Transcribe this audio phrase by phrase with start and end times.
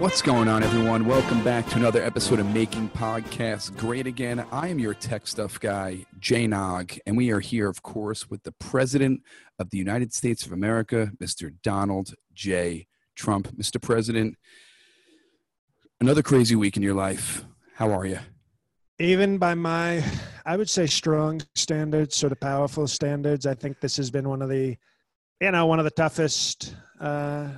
[0.00, 1.04] What's going on, everyone?
[1.04, 4.42] Welcome back to another episode of Making Podcasts Great Again.
[4.50, 8.42] I am your tech stuff guy, Jay Nog, and we are here, of course, with
[8.42, 9.20] the President
[9.58, 11.54] of the United States of America, Mr.
[11.62, 12.86] Donald J.
[13.14, 13.48] Trump.
[13.58, 13.78] Mr.
[13.78, 14.38] President,
[16.00, 17.44] another crazy week in your life.
[17.74, 18.20] How are you?
[18.98, 20.02] Even by my,
[20.46, 24.40] I would say, strong standards, sort of powerful standards, I think this has been one
[24.40, 24.78] of the,
[25.42, 26.74] you know, one of the toughest.
[26.98, 27.48] Uh,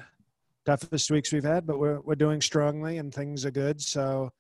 [0.64, 3.80] toughest weeks we've had, but we're we're doing strongly and things are good.
[3.80, 4.30] So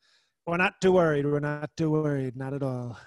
[0.46, 1.26] we're not too worried.
[1.26, 2.98] We're not too worried, not at all.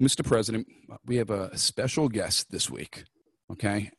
[0.00, 0.24] Mr.
[0.24, 0.66] President,
[1.04, 3.04] we have a special guest this week.
[3.52, 3.90] Okay,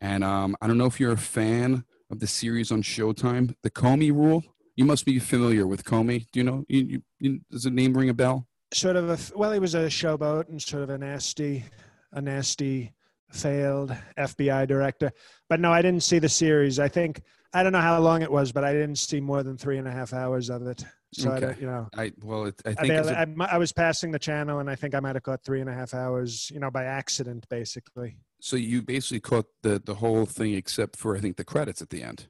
[0.00, 3.70] and um, I don't know if you're a fan of the series on Showtime, The
[3.70, 4.42] Comey Rule.
[4.76, 6.26] You must be familiar with Comey.
[6.32, 6.64] Do you know?
[6.68, 8.46] You, you, you, does the name ring a bell?
[8.72, 11.64] Sort of a well, he was a showboat and sort of a nasty,
[12.12, 12.92] a nasty
[13.30, 15.12] failed FBI director.
[15.48, 16.78] But no, I didn't see the series.
[16.78, 17.22] I think
[17.54, 19.86] I don't know how long it was, but I didn't see more than three and
[19.86, 20.84] a half hours of it.
[21.12, 21.54] So okay.
[21.56, 24.18] I you know, I well, it, I think I, a, I, I, was passing the
[24.18, 26.72] channel, and I think I might have caught three and a half hours, you know,
[26.72, 28.16] by accident, basically.
[28.40, 31.90] So you basically caught the the whole thing, except for I think the credits at
[31.90, 32.26] the end.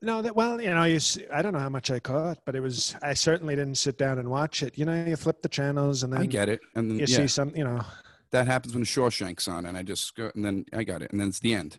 [0.00, 2.54] No, that well, you know, you see, I don't know how much I caught, but
[2.54, 4.78] it was I certainly didn't sit down and watch it.
[4.78, 7.06] You know, you flip the channels and then I get it, and you yeah.
[7.06, 7.82] see some, you know.
[8.30, 11.20] That happens when Shawshank's on, and I just go, and then I got it, and
[11.20, 11.78] then it's the end.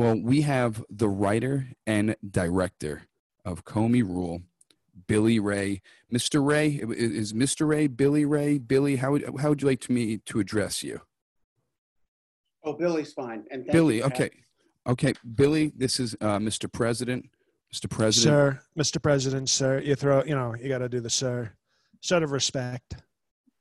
[0.00, 3.02] Well, we have the writer and director
[3.44, 4.40] of Comey Rule,
[5.06, 5.82] Billy Ray.
[6.10, 6.42] Mr.
[6.42, 7.68] Ray is Mr.
[7.68, 8.96] Ray Billy Ray Billy.
[8.96, 11.02] How would how would you like to me to address you?
[12.64, 13.44] Oh, Billy's fine.
[13.50, 14.30] And Billy, okay,
[14.86, 15.70] okay, Billy.
[15.76, 16.72] This is uh, Mr.
[16.72, 17.28] President.
[17.70, 17.90] Mr.
[17.90, 19.02] President, sir, Mr.
[19.02, 19.80] President, sir.
[19.80, 21.52] You throw, you know, you got to do the sir,
[22.00, 22.96] sort of respect.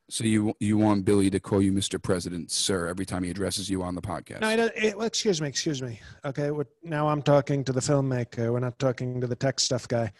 [0.09, 2.01] So you you want Billy to call you Mr.
[2.01, 4.41] President, sir, every time he addresses you on the podcast?
[4.41, 5.99] No, it, it, excuse me, excuse me.
[6.25, 6.49] Okay,
[6.83, 8.51] now I'm talking to the filmmaker.
[8.51, 10.11] We're not talking to the tech stuff guy.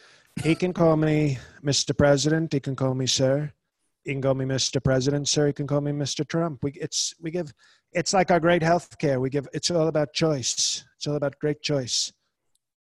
[0.44, 1.98] He can call me Mr.
[1.98, 2.54] President.
[2.54, 3.52] He can call me sir.
[4.04, 4.82] He can call me Mr.
[4.82, 5.48] President, sir.
[5.48, 6.26] He can call me Mr.
[6.26, 6.64] Trump.
[6.64, 7.52] We it's we give
[7.92, 9.20] it's like our great health care.
[9.20, 10.86] We give it's all about choice.
[10.98, 12.14] It's all about great choice.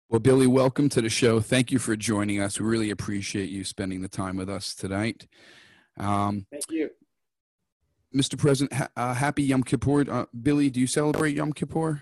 [0.09, 1.39] Well, Billy, welcome to the show.
[1.39, 2.59] Thank you for joining us.
[2.59, 5.27] We really appreciate you spending the time with us tonight.
[5.99, 6.89] Um, Thank you.
[8.15, 8.37] Mr.
[8.37, 10.09] President, ha- uh, happy Yom Kippur.
[10.09, 12.01] Uh, Billy, do you celebrate Yom Kippur?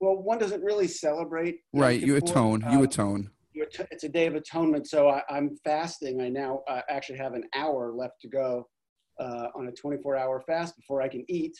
[0.00, 1.60] Well, one doesn't really celebrate.
[1.72, 2.06] Yom right, Kippur.
[2.06, 2.60] you atone.
[2.62, 3.30] You um, atone.
[3.54, 6.20] It's a day of atonement, so I, am fasting.
[6.20, 8.66] I now uh, actually have an hour left to go
[9.20, 11.56] uh, on a 24-hour fast before I can eat.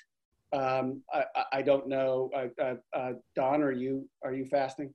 [0.53, 3.63] Um, I, I, don't know, uh, uh, Don.
[3.63, 4.93] Are you are you fasting?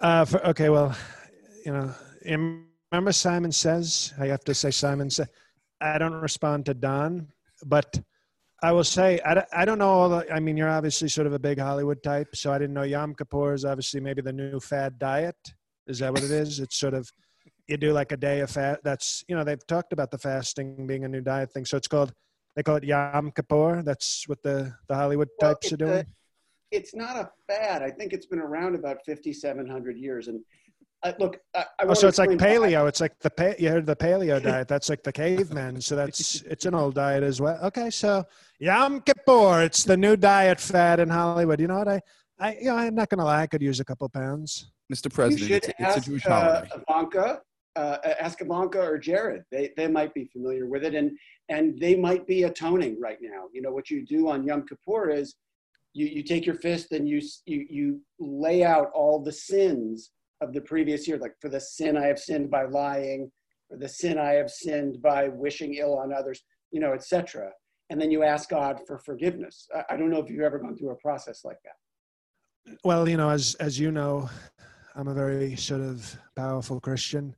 [0.00, 0.96] For, okay, well,
[1.64, 1.94] you know,
[2.92, 4.12] remember Simon says.
[4.18, 5.28] I have to say Simon said.
[5.80, 7.28] I don't respond to Don,
[7.64, 8.00] but
[8.62, 10.32] I will say I, I don't know all the.
[10.32, 13.14] I mean, you're obviously sort of a big Hollywood type, so I didn't know Yom
[13.14, 15.36] Kippur is obviously maybe the new fad diet.
[15.86, 16.58] Is that what it is?
[16.58, 17.10] It's sort of
[17.68, 18.80] you do like a day of fast.
[18.82, 21.88] That's you know they've talked about the fasting being a new diet thing, so it's
[21.88, 22.12] called
[22.54, 23.82] they call it Yom Kippur.
[23.84, 25.98] That's what the the Hollywood well, types are doing.
[25.98, 26.06] A,
[26.70, 27.82] it's not a fad.
[27.82, 30.40] I think it's been around about 5,700 years, and
[31.02, 32.82] uh, look, I, I oh, so it's like paleo.
[32.82, 32.86] That.
[32.86, 34.68] It's like the pa- you heard the paleo diet.
[34.68, 35.80] That's like the cavemen.
[35.80, 37.58] So that's it's an old diet as well.
[37.64, 38.24] Okay, so
[38.58, 39.62] Yom Kippur.
[39.62, 41.60] It's the new diet fad in Hollywood.
[41.60, 41.88] You know what?
[41.88, 42.00] I,
[42.38, 43.42] I, you know, I'm not gonna lie.
[43.42, 44.70] I could use a couple pounds.
[44.92, 45.12] Mr.
[45.12, 46.68] President, it's, ask, it's, a Jewish holiday.
[46.72, 47.40] Uh, Ivanka,
[47.74, 49.42] uh, ask Ivanka or Jared.
[49.50, 51.10] They they might be familiar with it, and
[51.48, 53.44] and they might be atoning right now.
[53.52, 55.34] You know what you do on Yom Kippur is
[55.92, 60.10] you you take your fist and you you you lay out all the sins
[60.40, 63.30] of the previous year, like for the sin I have sinned by lying,
[63.70, 67.50] or the sin I have sinned by wishing ill on others, you know, etc.
[67.90, 69.68] and then you ask God for forgiveness.
[69.74, 72.76] I, I don't know if you've ever gone through a process like that.
[72.84, 74.28] Well, you know, as as you know,
[74.94, 77.34] I'm a very sort of powerful Christian,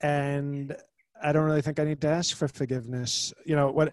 [0.00, 0.74] and
[1.22, 3.32] I don't really think I need to ask for forgiveness.
[3.44, 3.92] You know what?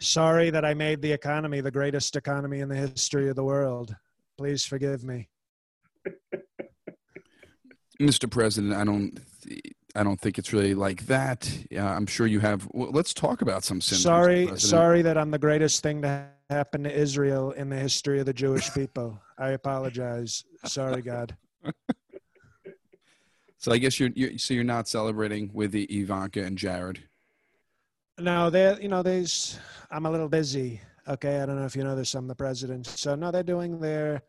[0.00, 3.94] Sorry that I made the economy the greatest economy in the history of the world.
[4.36, 5.28] Please forgive me.
[8.00, 8.30] Mr.
[8.30, 9.20] President, I don't
[9.96, 11.48] I don't think it's really like that.
[11.74, 12.68] Uh, I'm sure you have.
[12.72, 14.02] Well, let's talk about some sins.
[14.02, 18.26] Sorry, sorry that I'm the greatest thing to happen to Israel in the history of
[18.26, 19.20] the Jewish people.
[19.38, 20.44] I apologize.
[20.64, 21.36] Sorry, God.
[23.58, 27.04] so I guess you're, you're so you're not celebrating with the Ivanka and Jared.
[28.18, 29.60] No, they you know there's
[29.92, 30.80] I'm a little busy.
[31.06, 32.14] Okay, I don't know if you know this.
[32.14, 34.22] I'm the president, so no, they're doing their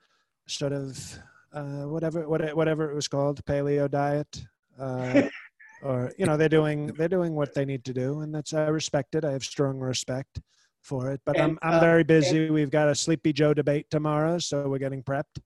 [0.46, 1.18] sort of
[1.56, 4.44] uh, whatever whatever it was called paleo diet.
[4.78, 5.24] Uh,
[5.82, 8.66] or you know they're doing they're doing what they need to do and that's i
[8.66, 9.24] respect it.
[9.24, 10.42] I have strong respect
[10.82, 12.50] for it but and, i'm i'm uh, very busy.
[12.50, 15.40] We've got a sleepy joe debate tomorrow so we're getting prepped.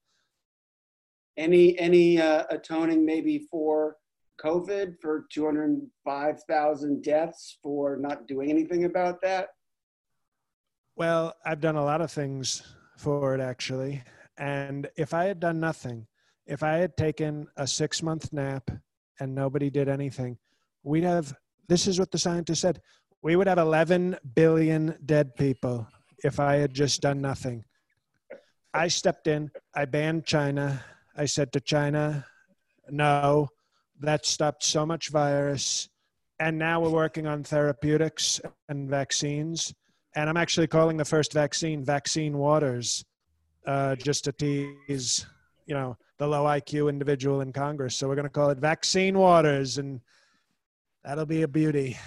[1.37, 3.97] Any any uh, atoning maybe for
[4.41, 9.49] covid for 205000 deaths for not doing anything about that?
[10.95, 12.63] Well i've done a lot of things
[12.97, 14.03] for it actually
[14.39, 16.07] and if i had done nothing
[16.47, 18.71] if i had taken a six month nap
[19.19, 20.37] and nobody did anything,
[20.83, 21.33] we'd have
[21.67, 22.81] this is what the scientist said
[23.21, 25.87] we would have 11 billion dead people
[26.23, 27.65] if I had just done nothing.
[28.73, 30.83] I stepped in, I banned China.
[31.15, 32.25] I said to China,
[32.89, 33.49] no,
[33.99, 35.89] that stopped so much virus.
[36.39, 38.39] And now we're working on therapeutics
[38.69, 39.73] and vaccines.
[40.15, 43.03] And I'm actually calling the first vaccine Vaccine Waters,
[43.65, 45.25] uh, just to tease,
[45.65, 47.95] you know, the low IQ individual in Congress.
[47.95, 50.01] So we're going to call it Vaccine Waters, and
[51.03, 51.97] that'll be a beauty.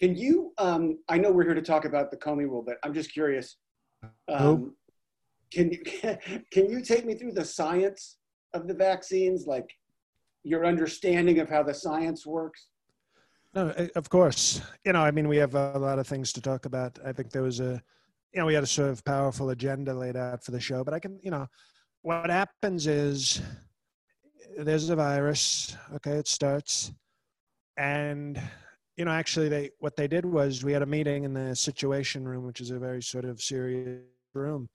[0.00, 0.52] Can you?
[0.58, 3.56] Um, I know we're here to talk about the Comey rule, but I'm just curious.
[4.28, 4.74] Um,
[5.52, 5.82] can you
[6.50, 8.18] can you take me through the science
[8.54, 9.70] of the vaccines, like
[10.42, 12.68] your understanding of how the science works?
[13.54, 14.62] No, of course.
[14.84, 16.98] You know, I mean, we have a lot of things to talk about.
[17.04, 17.82] I think there was a,
[18.32, 20.94] you know, we had a sort of powerful agenda laid out for the show, but
[20.94, 21.46] I can, you know,
[22.02, 23.42] what happens is
[24.58, 26.92] there's a virus okay it starts
[27.76, 28.40] and
[28.96, 32.26] you know actually they what they did was we had a meeting in the situation
[32.26, 34.00] room which is a very sort of serious
[34.34, 34.68] room.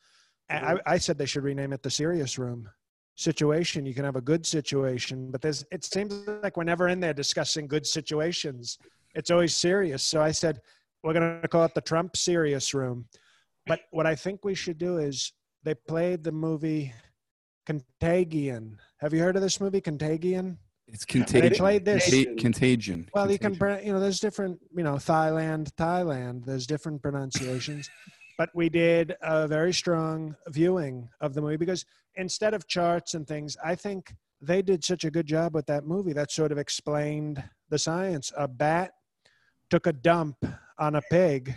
[0.49, 0.89] And I, mm-hmm.
[0.93, 2.69] I said they should rename it the serious room.
[3.17, 6.13] Situation you can have a good situation but there's it seems
[6.43, 8.77] like we're never in there discussing good situations.
[9.13, 10.03] It's always serious.
[10.03, 10.59] So i said
[11.03, 13.05] we're going to call it the trump serious room
[13.67, 15.33] but what i think we should do is
[15.63, 16.93] they played the movie
[17.65, 18.77] Contagion.
[18.99, 20.57] Have you heard of this movie, Contagion?
[20.87, 21.49] It's contagion.
[21.49, 22.05] They played this.
[22.37, 23.09] Contagion.
[23.13, 23.53] Well, contagion.
[23.53, 26.45] you can, you know, there's different, you know, Thailand, Thailand.
[26.45, 27.89] There's different pronunciations,
[28.37, 31.85] but we did a very strong viewing of the movie because
[32.17, 35.87] instead of charts and things, I think they did such a good job with that
[35.87, 38.31] movie that sort of explained the science.
[38.37, 38.91] A bat
[39.71, 40.37] took a dump
[40.77, 41.55] on a pig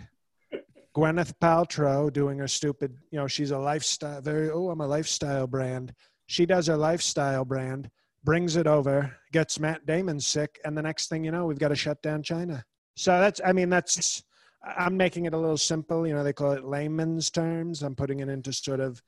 [0.95, 5.47] Gwyneth Paltrow doing her stupid, you know, she's a lifestyle, very, oh, I'm a lifestyle
[5.47, 5.93] brand.
[6.25, 7.89] She does her lifestyle brand,
[8.23, 11.69] brings it over, gets Matt Damon sick, and the next thing you know, we've got
[11.69, 12.65] to shut down China.
[12.95, 14.23] So that's, I mean, that's,
[14.63, 16.05] I'm making it a little simple.
[16.05, 17.81] You know, they call it layman's terms.
[17.81, 19.01] I'm putting it into sort of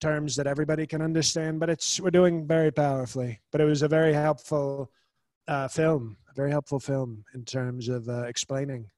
[0.00, 3.40] terms that everybody can understand, but it's, we're doing very powerfully.
[3.50, 4.90] But it was a very helpful
[5.48, 8.90] uh, film, a very helpful film in terms of uh, explaining.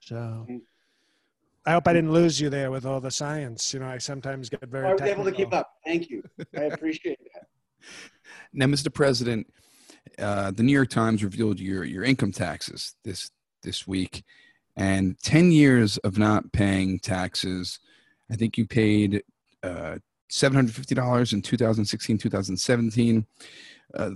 [0.00, 0.14] So.
[0.14, 0.56] Mm-hmm.
[1.66, 3.74] I hope I didn't lose you there with all the science.
[3.74, 4.86] You know, I sometimes get very.
[4.86, 5.22] I was technical.
[5.22, 5.72] able to keep up.
[5.84, 6.22] Thank you.
[6.56, 7.46] I appreciate that.
[8.52, 8.92] Now, Mr.
[8.92, 9.52] President,
[10.18, 13.30] uh, the New York Times revealed your your income taxes this
[13.62, 14.22] this week,
[14.76, 17.80] and ten years of not paying taxes.
[18.30, 19.22] I think you paid
[19.62, 19.96] uh,
[20.28, 23.26] seven hundred fifty dollars in 2016, 2017.
[23.94, 24.10] Uh,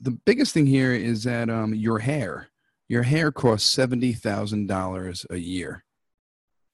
[0.00, 2.48] the biggest thing here is that um, your hair,
[2.88, 5.84] your hair costs seventy thousand dollars a year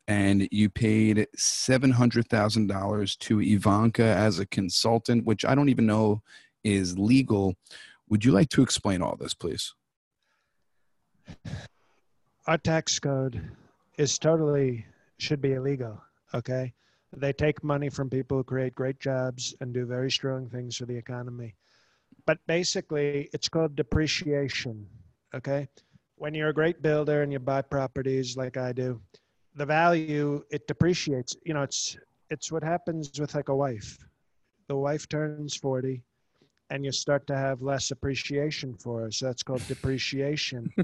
[0.09, 6.23] and you paid $700,000 to Ivanka as a consultant, which I don't even know
[6.65, 7.55] is legal.
[8.09, 9.75] Would you like to explain all this, please?
[12.47, 13.41] Our tax code
[13.99, 14.85] is totally
[15.19, 16.03] should be illegal.
[16.35, 16.75] Okay.
[17.15, 20.87] They take money from people who create great jobs and do very strong things for
[20.87, 21.55] the economy.
[22.27, 24.87] But basically, it's called depreciation.
[25.35, 25.69] Okay.
[26.17, 29.01] When you're a great builder and you buy properties like I do,
[29.55, 31.97] the value it depreciates you know it's
[32.31, 33.99] it's what happens with like a wife
[34.69, 36.03] the wife turns 40
[36.71, 40.73] and you start to have less appreciation for her so that's called depreciation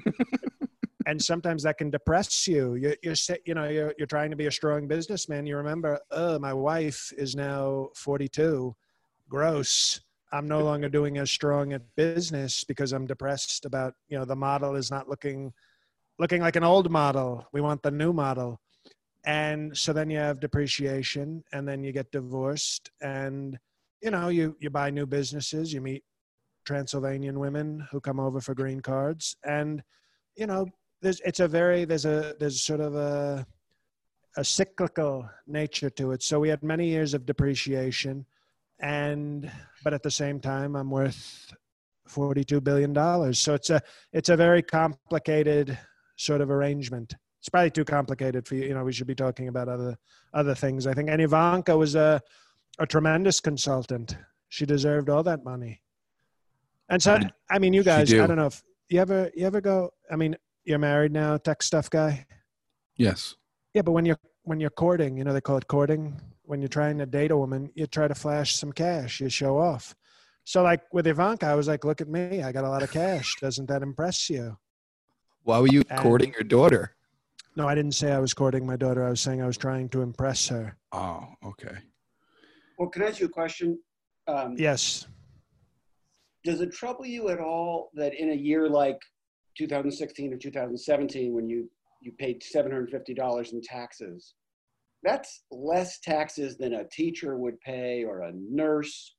[1.08, 2.74] and sometimes that can depress you.
[2.74, 3.14] You're, you're,
[3.46, 5.46] you know, you're, you're trying to be a strong businessman.
[5.46, 8.76] You remember, oh, my wife is now 42.
[9.30, 10.00] Gross.
[10.32, 14.36] I'm no longer doing as strong at business because I'm depressed about, you know, the
[14.36, 15.54] model is not looking,
[16.18, 17.46] looking like an old model.
[17.52, 18.60] We want the new model.
[19.24, 23.58] And so then you have depreciation and then you get divorced and,
[24.00, 26.04] you know, you, you buy new businesses, you meet
[26.64, 29.82] Transylvanian women who come over for green cards and,
[30.36, 30.66] you know,
[31.00, 33.46] there's it's a very there's a there's sort of a
[34.36, 36.22] a cyclical nature to it.
[36.22, 38.26] So we had many years of depreciation,
[38.80, 39.50] and
[39.84, 41.52] but at the same time, I'm worth
[42.06, 43.38] forty-two billion dollars.
[43.38, 43.80] So it's a
[44.12, 45.78] it's a very complicated
[46.18, 47.14] sort of arrangement.
[47.40, 48.64] It's probably too complicated for you.
[48.64, 49.96] You know, we should be talking about other
[50.34, 50.86] other things.
[50.86, 51.08] I think.
[51.08, 52.20] And Ivanka was a
[52.78, 54.16] a tremendous consultant.
[54.48, 55.82] She deserved all that money.
[56.88, 57.18] And so,
[57.50, 58.22] I mean, you guys, do.
[58.22, 59.90] I don't know if you ever you ever go.
[60.10, 62.26] I mean, you're married now, tech stuff guy.
[62.96, 63.36] Yes.
[63.74, 66.20] Yeah, but when you're when you're courting, you know they call it courting.
[66.42, 69.20] When you're trying to date a woman, you try to flash some cash.
[69.20, 69.94] You show off.
[70.44, 72.90] So like with Ivanka, I was like, "Look at me, I got a lot of
[72.90, 73.36] cash.
[73.40, 74.56] Doesn't that impress you?"
[75.48, 76.94] Why were you and, courting your daughter?
[77.56, 79.02] No, I didn't say I was courting my daughter.
[79.02, 80.76] I was saying I was trying to impress her.
[80.92, 81.74] Oh, okay.
[82.78, 83.78] Well, can I ask you a question?
[84.26, 85.06] Um, yes.
[86.44, 88.98] Does it trouble you at all that in a year like
[89.56, 91.70] 2016 or 2017 when you
[92.02, 94.34] you paid $750 in taxes
[95.02, 99.14] that's less taxes than a teacher would pay or a nurse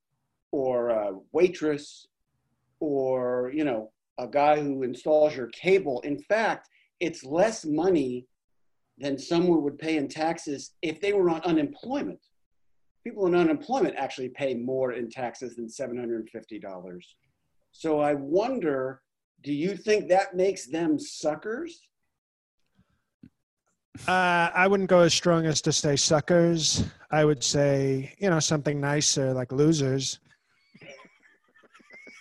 [0.51, 2.07] or a waitress
[2.79, 8.27] or you know a guy who installs your cable in fact it's less money
[8.97, 12.19] than someone would pay in taxes if they were on unemployment
[13.03, 16.99] people in unemployment actually pay more in taxes than $750
[17.71, 19.01] so i wonder
[19.41, 21.81] do you think that makes them suckers?
[24.07, 26.83] Uh, I wouldn't go as strong as to say suckers.
[27.11, 30.19] I would say, you know, something nicer like losers.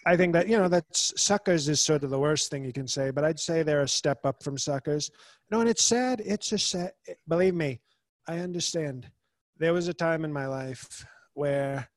[0.08, 2.88] I think that, you know, that's suckers is sort of the worst thing you can
[2.88, 5.10] say, but I'd say they're a step up from suckers.
[5.50, 6.22] No, and it's sad.
[6.24, 7.82] It's a sad, eh, believe me,
[8.26, 9.10] I understand.
[9.58, 11.90] There was a time in my life where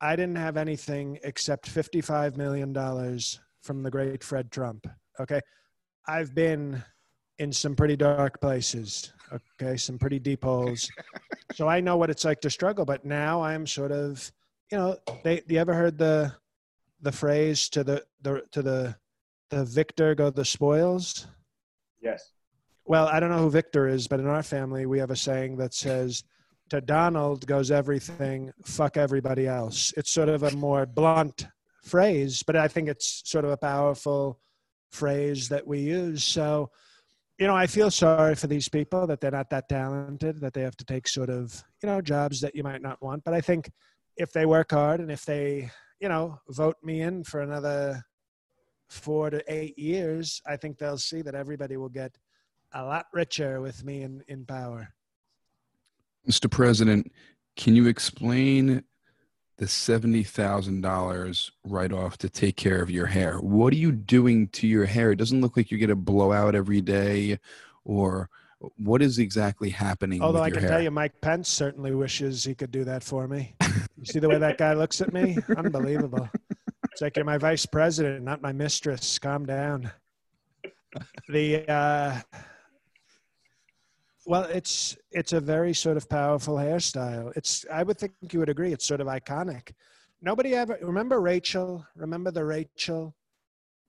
[0.00, 2.72] I didn't have anything except $55 million
[3.60, 4.86] from the great Fred Trump.
[5.20, 5.42] Okay.
[6.08, 6.82] I've been
[7.38, 9.12] in some pretty dark places.
[9.60, 9.76] Okay.
[9.76, 10.88] Some pretty deep holes.
[11.52, 14.32] so I know what it's like to struggle, but now I'm sort of,
[14.72, 16.32] you know, they, you ever heard the,
[17.00, 18.96] the phrase to the, the, to the,
[19.50, 21.26] the victor go the spoils?
[22.00, 22.32] Yes.
[22.84, 25.56] Well, I don't know who Victor is, but in our family, we have a saying
[25.56, 26.22] that says,
[26.70, 29.92] to Donald goes everything, fuck everybody else.
[29.96, 31.46] It's sort of a more blunt
[31.84, 34.40] phrase, but I think it's sort of a powerful
[34.90, 36.24] phrase that we use.
[36.24, 36.70] So,
[37.38, 40.62] you know, I feel sorry for these people that they're not that talented, that they
[40.62, 43.24] have to take sort of, you know, jobs that you might not want.
[43.24, 43.70] But I think
[44.16, 48.04] if they work hard and if they, you know, vote me in for another
[48.88, 52.16] four to eight years, I think they'll see that everybody will get
[52.72, 54.92] a lot richer with me in, in power.
[56.28, 56.50] Mr.
[56.50, 57.10] President,
[57.56, 58.84] can you explain
[59.58, 63.38] the $70,000 write off to take care of your hair.
[63.38, 65.12] What are you doing to your hair?
[65.12, 67.38] It doesn't look like you're going to blow every day
[67.84, 68.28] or
[68.76, 70.20] what is exactly happening?
[70.22, 70.70] Although I can hair?
[70.70, 73.54] tell you, Mike Pence certainly wishes he could do that for me.
[74.06, 75.36] You see the way that guy looks at me?
[75.56, 76.28] Unbelievable.
[76.92, 79.18] It's like you're my vice president, not my mistress.
[79.18, 79.90] Calm down.
[81.28, 82.20] The, uh,
[84.26, 87.32] well, it's it's a very sort of powerful hairstyle.
[87.36, 88.72] It's I would think you would agree.
[88.72, 89.72] It's sort of iconic.
[90.22, 91.84] Nobody ever remember Rachel.
[91.96, 93.14] Remember the Rachel,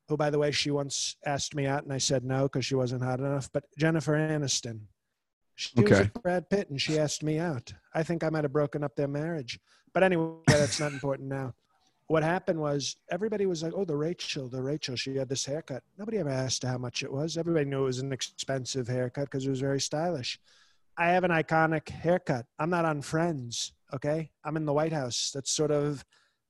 [0.10, 2.76] who by the way she once asked me out and I said no because she
[2.76, 3.50] wasn't hot enough.
[3.54, 4.82] But Jennifer Aniston,
[5.56, 5.90] she okay.
[5.90, 7.72] was with Brad Pitt and she asked me out.
[7.94, 9.60] I think I might have broken up their marriage.
[9.98, 11.56] But anyway, that's not important now
[12.06, 15.82] what happened was everybody was like, "Oh, the Rachel, the Rachel, she had this haircut."
[15.98, 17.36] Nobody ever asked how much it was.
[17.36, 20.40] Everybody knew it was an expensive haircut because it was very stylish.
[20.98, 22.46] I have an iconic haircut.
[22.60, 24.30] I'm not on Friends, okay?
[24.46, 25.32] I'm in the White House.
[25.34, 26.06] That's sort of,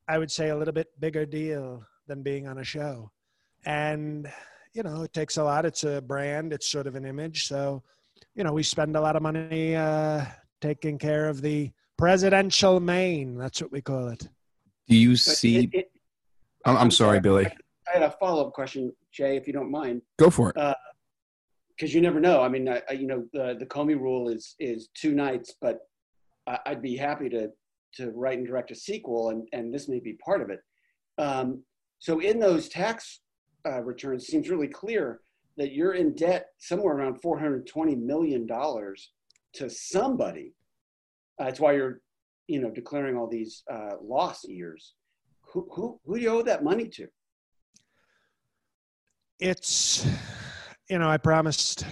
[0.10, 3.12] I would say, a little bit bigger deal than being on a show.
[3.66, 4.32] And
[4.74, 5.66] you know, it takes a lot.
[5.66, 6.51] It's a brand.
[6.51, 7.48] It's sort of an image.
[7.48, 7.82] So,
[8.36, 10.25] you know, we spend a lot of money uh,
[10.62, 13.38] taking care of the presidential mane.
[13.38, 14.27] That's what we call it.
[14.88, 15.66] Do you see?
[15.66, 15.92] It, it,
[16.66, 17.46] I'm, I'm, sorry, Billy.
[17.46, 20.01] I had a follow up question, Jay, if you don't mind.
[20.18, 20.56] Go for it.
[20.56, 22.42] Because uh, you never know.
[22.42, 25.80] I mean, I, you know, the, the Comey rule is is two nights, but
[26.48, 27.50] I, would be happy to
[27.96, 30.60] to write and direct a sequel, and and this may be part of it.
[31.18, 31.63] Um,
[32.00, 33.22] so in those tax
[33.66, 35.22] uh, returns, seems really clear
[35.58, 39.12] that you're in debt somewhere around 420 million dollars
[39.54, 40.54] to somebody.
[41.38, 42.01] That's why you're,
[42.48, 44.94] you know, declaring all these uh, loss years.
[45.51, 47.08] Who, who, who do you owe that money to?
[49.39, 50.06] It's,
[50.89, 51.86] you know, I promised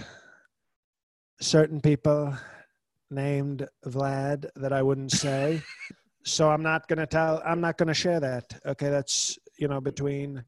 [1.40, 2.36] certain people
[3.10, 5.62] named Vlad that I wouldn't say.
[6.24, 8.58] so I'm not going to tell, I'm not going to share that.
[8.66, 8.88] Okay.
[8.88, 10.44] That's, you know, between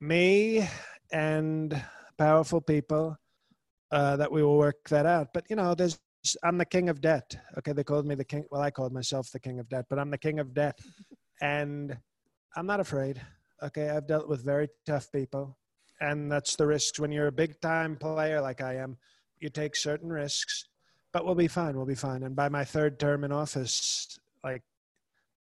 [0.00, 0.68] me
[1.12, 1.80] and
[2.18, 3.16] powerful people
[3.92, 5.28] uh, that we will work that out.
[5.32, 5.98] But, you know, there's,
[6.42, 7.36] I'm the king of debt.
[7.58, 7.72] Okay.
[7.72, 8.44] They called me the king.
[8.50, 10.78] Well, I called myself the king of debt, but I'm the king of debt.
[11.40, 11.98] And
[12.54, 13.20] I'm not afraid.
[13.64, 13.90] Okay.
[13.90, 15.58] I've dealt with very tough people.
[16.00, 18.96] And that's the risks when you're a big time player like I am.
[19.40, 20.68] You take certain risks
[21.12, 21.76] but we'll be fine.
[21.76, 22.22] We'll be fine.
[22.22, 24.62] And by my third term in office, like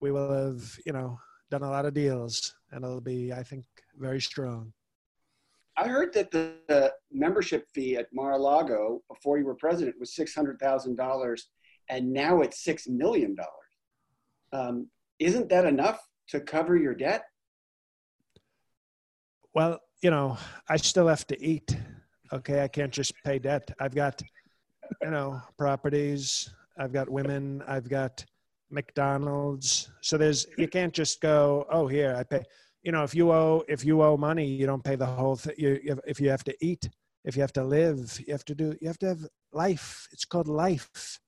[0.02, 1.20] we will have, you know,
[1.50, 3.66] done a lot of deals, and it'll be, I think,
[3.98, 4.74] very strong.
[5.78, 10.36] I heard that the, the membership fee at Mar-a-Lago before you were president was six
[10.36, 11.50] hundred thousand dollars,
[11.90, 13.50] and now it's six million dollars.
[14.54, 14.88] Um,
[15.20, 17.24] isn't that enough to cover your debt?
[19.54, 20.38] Well, you know,
[20.68, 21.78] I still have to eat.
[22.34, 23.70] Okay, I can't just pay debt.
[23.80, 24.22] I've got
[25.02, 26.50] you know, properties.
[26.78, 27.64] I've got women.
[27.68, 28.24] I've got
[28.70, 29.92] McDonald's.
[30.02, 32.44] So there's you can't just go, oh, here I pay.
[32.84, 35.56] You know, if you owe if you owe money, you don't pay the whole thing.
[35.58, 36.90] You, if you have to eat,
[37.24, 38.76] if you have to live, you have to do.
[38.82, 40.08] You have to have life.
[40.12, 41.20] It's called life,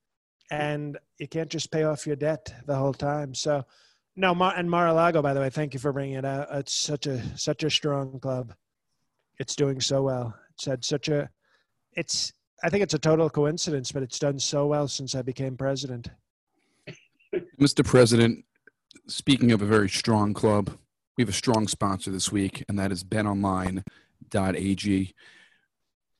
[0.49, 3.33] and you can't just pay off your debt the whole time.
[3.33, 3.63] So.
[4.15, 6.47] No, Mar- and Mar-a-Lago, by the way, thank you for bringing it out.
[6.51, 8.53] It's such a such a strong club.
[9.39, 10.35] It's doing so well.
[10.51, 11.29] It's had such a,
[11.93, 12.31] it's
[12.63, 16.09] I think it's a total coincidence, but it's done so well since I became president.
[17.59, 17.83] Mr.
[17.83, 18.45] President,
[19.07, 20.77] speaking of a very strong club,
[21.17, 23.83] we have a strong sponsor this week, and that is betonline.ag.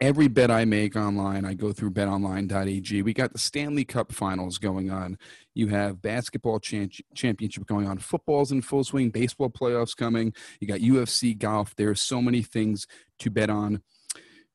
[0.02, 3.02] Every bet I make online, I go through betonline.ag.
[3.04, 5.18] We got the Stanley Cup finals going on.
[5.54, 8.00] You have basketball championship going on.
[8.00, 9.12] Football's in full swing.
[9.12, 10.34] Baseball playoffs coming.
[10.60, 11.74] You got UFC golf.
[11.78, 12.86] There are so many things
[13.20, 13.82] to bet on.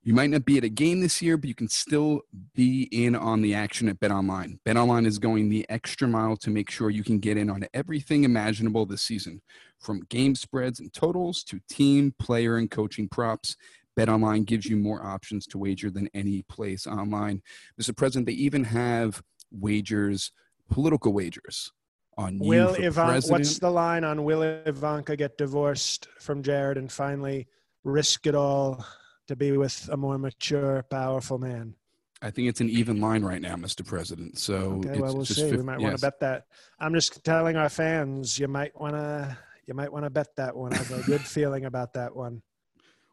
[0.03, 2.23] You might not be at a game this year, but you can still
[2.55, 4.59] be in on the action at BetOnline.
[4.67, 8.25] BetOnline is going the extra mile to make sure you can get in on everything
[8.25, 9.43] imaginable this season,
[9.81, 13.57] from game spreads and totals to team, player, and coaching props.
[13.99, 17.43] BetOnline gives you more options to wager than any place online.
[17.81, 17.95] Mr.
[17.95, 20.31] President, they even have wagers,
[20.71, 21.73] political wagers
[22.17, 27.47] on will Ivanka, What's the line on will Ivanka get divorced from Jared and finally
[27.85, 28.85] risk it all
[29.29, 31.75] to be with a more mature, powerful man?
[32.21, 33.87] I think it's an even line right now, Mr.
[33.87, 34.39] President.
[34.39, 35.43] So okay, well, we'll see.
[35.43, 35.85] 50, we might yes.
[35.85, 36.47] want to bet that.
[36.81, 39.37] I'm just telling our fans, you might want to,
[39.67, 40.73] you might want to bet that one.
[40.73, 42.43] I have a good feeling about that one.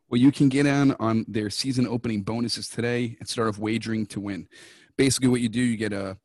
[0.09, 4.05] Well, you can get in on their season opening bonuses today and start off wagering
[4.07, 4.47] to win.
[4.97, 6.17] Basically, what you do, you get a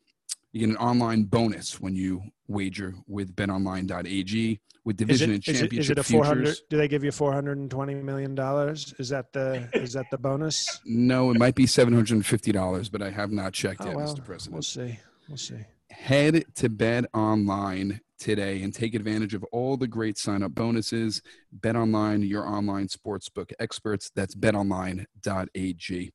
[0.53, 5.73] you get an online bonus when you wager with betonline.ag with division it, and championship
[5.73, 6.63] is it, is it a 400 futures.
[6.69, 8.95] do they give you 420 million dollars?
[8.99, 10.81] Is that the is that the bonus?
[10.85, 14.25] No it might be 750 dollars but i have not checked oh, yet well, mr
[14.25, 14.55] president.
[14.55, 14.99] we'll see.
[15.29, 15.61] We'll see.
[15.91, 21.23] Head to bet online today and take advantage of all the great sign up bonuses.
[21.53, 24.11] Bet online your online sportsbook experts.
[24.15, 26.13] That's betonline.ag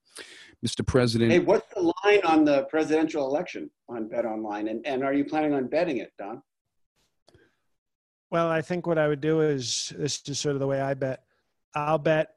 [0.65, 5.03] mr president hey what's the line on the presidential election on bet online and, and
[5.03, 6.41] are you planning on betting it don
[8.31, 10.93] well, I think what I would do is this is sort of the way I
[10.93, 11.23] bet.
[11.73, 12.33] I'll bet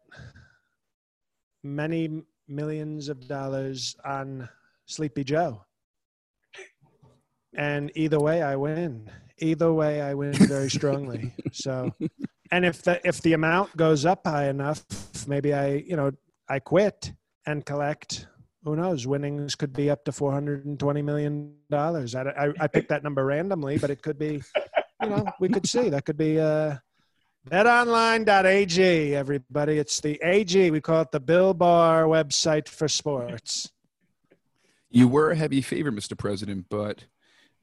[1.65, 4.49] many millions of dollars on
[4.87, 5.65] Sleepy Joe.
[7.57, 9.11] And either way I win.
[9.39, 11.35] Either way I win very strongly.
[11.53, 11.93] so
[12.53, 14.85] and if the if the amount goes up high enough,
[15.27, 16.13] maybe I, you know,
[16.49, 17.13] I quit
[17.49, 18.27] and collect
[18.65, 23.03] who knows winnings could be up to 420 million dollars I, I, I picked that
[23.03, 24.43] number randomly but it could be
[25.03, 26.77] you know, we could see that could be uh,
[27.49, 29.79] betonline.ag, everybody.
[29.79, 30.71] It's the AG.
[30.71, 33.71] We call it the Bill Barr website for sports.
[34.91, 36.17] You were a heavy favorite, Mr.
[36.17, 37.05] President, but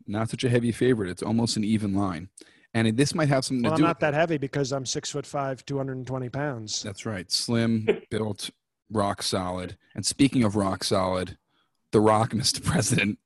[0.07, 1.09] not such a heavy favorite.
[1.09, 2.29] It's almost an even line.
[2.73, 3.83] And this might have something well, to do.
[3.83, 6.83] I'm not that heavy because I'm six foot five, 220 pounds.
[6.83, 7.31] That's right.
[7.31, 8.49] Slim, built,
[8.89, 9.77] rock solid.
[9.93, 11.37] And speaking of rock solid,
[11.91, 12.63] The Rock, Mr.
[12.63, 13.19] President,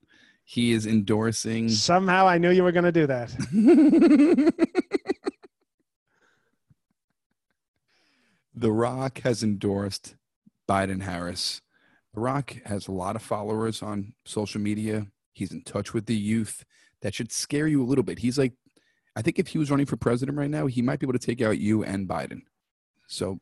[0.43, 1.69] he is endorsing.
[1.69, 3.29] Somehow I knew you were going to do that.
[8.55, 10.15] the Rock has endorsed
[10.67, 11.61] Biden Harris.
[12.13, 15.07] The Rock has a lot of followers on social media.
[15.33, 16.65] He's in touch with the youth.
[17.01, 18.19] That should scare you a little bit.
[18.19, 18.53] He's like,
[19.15, 21.25] I think if he was running for president right now, he might be able to
[21.25, 22.41] take out you and Biden.
[23.07, 23.39] So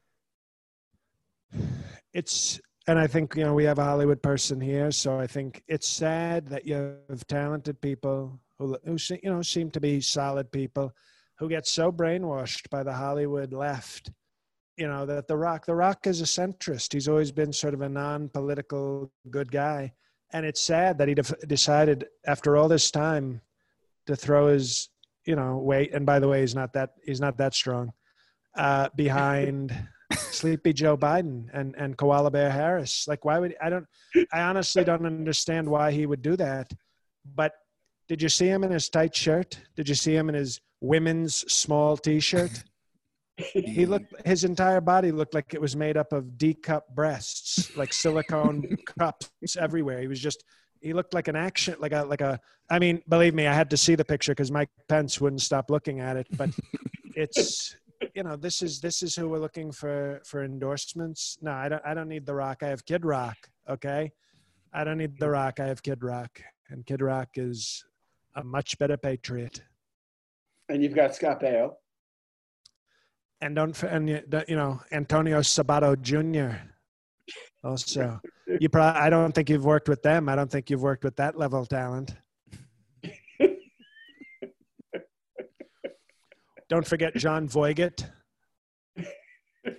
[2.17, 5.63] it's and I think you know we have a Hollywood person here, so I think
[5.67, 10.51] it's sad that you have talented people who who you know seem to be solid
[10.51, 10.91] people
[11.37, 14.09] who get so brainwashed by the Hollywood left.
[14.77, 16.93] You know that the Rock, the Rock is a centrist.
[16.93, 19.93] He's always been sort of a non-political good guy,
[20.33, 23.41] and it's sad that he def- decided after all this time
[24.07, 24.89] to throw his
[25.25, 25.93] you know weight.
[25.93, 27.93] And by the way, he's not that he's not that strong
[28.55, 29.71] uh, behind
[30.37, 33.07] Sleepy Joe Biden and and Koala Bear Harris.
[33.07, 33.87] Like, why would I don't?
[34.31, 36.71] I honestly don't understand why he would do that.
[37.35, 37.53] But
[38.07, 39.59] did you see him in his tight shirt?
[39.75, 42.63] Did you see him in his women's small T-shirt?
[43.37, 44.13] he looked.
[44.25, 49.29] His entire body looked like it was made up of D-cup breasts, like silicone cups
[49.59, 49.99] everywhere.
[50.01, 50.43] He was just.
[50.79, 52.39] He looked like an action, like a like a.
[52.69, 55.71] I mean, believe me, I had to see the picture because Mike Pence wouldn't stop
[55.71, 56.27] looking at it.
[56.37, 56.51] But
[57.15, 57.75] it's
[58.13, 61.37] you know this is this is who we're looking for for endorsements.
[61.41, 62.63] No i don't i don't need the rock.
[62.63, 63.37] I have kid rock
[63.69, 64.11] okay?
[64.73, 65.59] I don't need the rock.
[65.59, 66.41] I have kid rock.
[66.69, 67.85] And kid rock is
[68.35, 69.61] a much better patriot.
[70.69, 71.73] And you've got Scott Baio.
[73.41, 76.57] and don't and you, you know antonio sabato jr
[77.63, 78.19] also.
[78.61, 80.29] You probably i don't think you've worked with them.
[80.29, 82.15] I don't think you've worked with that level of talent
[86.69, 88.05] Don't forget Jon Voight.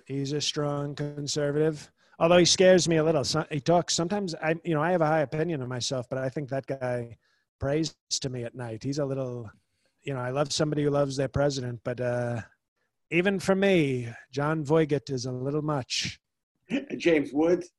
[0.05, 1.89] He's a strong conservative.
[2.19, 3.23] Although he scares me a little.
[3.49, 6.29] He talks sometimes I you know, I have a high opinion of myself, but I
[6.29, 7.17] think that guy
[7.59, 8.83] prays to me at night.
[8.83, 9.49] He's a little
[10.01, 12.41] you know, I love somebody who loves their president, but uh
[13.11, 16.19] even for me, Jon Voight is a little much.
[16.97, 17.71] James Woods.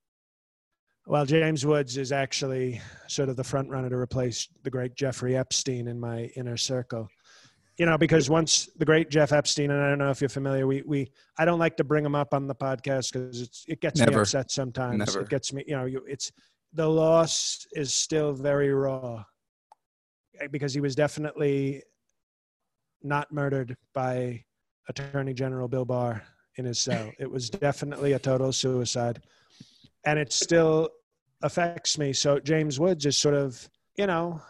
[1.06, 5.36] Well, James Woods is actually sort of the front runner to replace the great Jeffrey
[5.36, 7.08] Epstein in my inner circle.
[7.80, 10.66] You know, because once the great Jeff Epstein, and I don't know if you're familiar,
[10.66, 13.80] we we I don't like to bring him up on the podcast because it's it
[13.80, 14.98] gets me upset sometimes.
[14.98, 15.22] Never.
[15.22, 16.30] It gets me, you know, you, it's
[16.74, 19.24] the loss is still very raw
[20.38, 21.82] eh, because he was definitely
[23.02, 24.44] not murdered by
[24.90, 26.22] Attorney General Bill Barr
[26.56, 27.10] in his cell.
[27.18, 29.22] It was definitely a total suicide,
[30.04, 30.90] and it still
[31.40, 32.12] affects me.
[32.12, 33.66] So James Woods is sort of,
[33.96, 34.42] you know,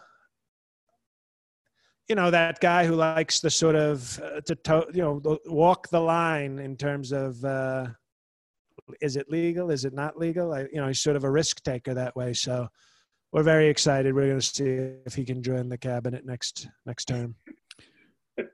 [2.10, 5.38] you know that guy who likes the sort of uh, to, to you know the-
[5.46, 7.86] walk the line in terms of uh,
[9.00, 10.52] is it legal, is it not legal?
[10.52, 12.32] I, you know, he's sort of a risk taker that way.
[12.32, 12.66] So
[13.32, 14.12] we're very excited.
[14.12, 14.64] We're going to see
[15.06, 17.36] if he can join the cabinet next next term.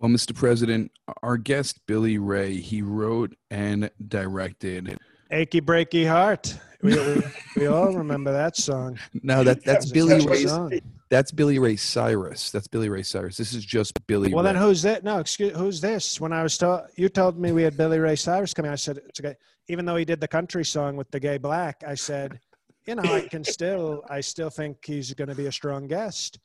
[0.00, 0.34] Well, Mr.
[0.34, 0.90] President,
[1.22, 4.98] our guest Billy Ray, he wrote and directed.
[5.30, 6.58] Achy breaky heart.
[6.82, 7.22] We, we,
[7.56, 8.98] we all remember that song.
[9.22, 10.46] No, that that's Billy catchy Ray.
[10.46, 10.78] song.
[11.10, 12.50] That's Billy Ray Cyrus.
[12.50, 13.36] That's Billy Ray Cyrus.
[13.36, 14.28] This is just Billy.
[14.28, 14.34] Ray.
[14.34, 14.52] Well, Ray.
[14.52, 15.04] then who's that?
[15.04, 15.56] No, excuse.
[15.56, 16.20] Who's this?
[16.20, 18.70] When I was told, you told me we had Billy Ray Cyrus coming.
[18.70, 19.34] I said it's okay.
[19.68, 22.40] Even though he did the country song with the gay black, I said,
[22.86, 26.38] you know, I can still, I still think he's going to be a strong guest.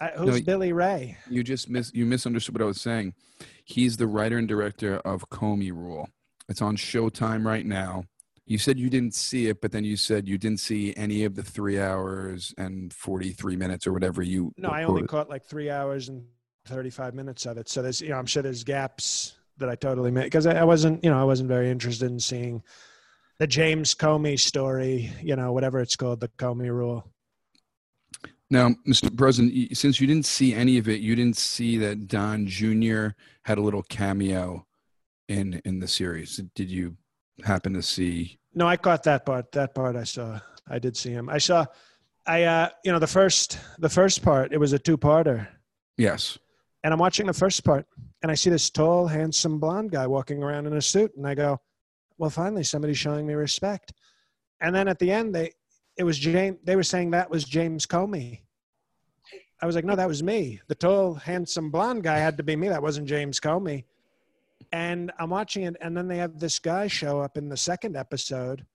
[0.00, 1.16] I, who's No, Billy Ray?
[1.28, 3.14] You just mis you misunderstood what I was saying.
[3.64, 6.08] He's the writer and director of Comey Rule.
[6.48, 8.04] It's on Showtime right now.
[8.46, 11.34] You said you didn't see it, but then you said you didn't see any of
[11.34, 14.52] the three hours and forty three minutes or whatever you.
[14.58, 16.24] No, I only caught like three hours and
[16.66, 17.68] thirty-five minutes of it.
[17.68, 20.64] So there's, you know, I'm sure there's gaps that I totally missed because I, I
[20.64, 22.62] wasn't, you know, I wasn't very interested in seeing
[23.38, 25.10] the James Comey story.
[25.22, 27.10] You know, whatever it's called, the Comey Rule.
[28.50, 29.16] Now, Mr.
[29.16, 33.08] President, since you didn't see any of it, you didn't see that Don Jr.
[33.44, 34.66] had a little cameo
[35.28, 36.36] in in the series.
[36.54, 36.96] Did you
[37.42, 38.38] happen to see?
[38.54, 39.50] No, I caught that part.
[39.52, 40.40] That part I saw.
[40.68, 41.28] I did see him.
[41.28, 41.66] I saw.
[42.26, 44.52] I uh, you know, the first the first part.
[44.52, 45.46] It was a two-parter,
[45.98, 46.38] Yes.
[46.82, 47.86] and I'm watching the first part,
[48.22, 51.34] and I see this tall, handsome blonde guy walking around in a suit, and I
[51.34, 51.60] go,
[52.16, 53.92] "Well, finally, somebody's showing me respect."
[54.60, 55.52] And then at the end, they
[55.98, 56.56] it was James.
[56.64, 58.40] They were saying that was James Comey.
[59.60, 60.60] I was like, "No, that was me.
[60.68, 62.68] The tall, handsome blonde guy had to be me.
[62.68, 63.84] That wasn't James Comey."
[64.74, 67.96] And I'm watching it, and then they have this guy show up in the second
[67.96, 68.66] episode.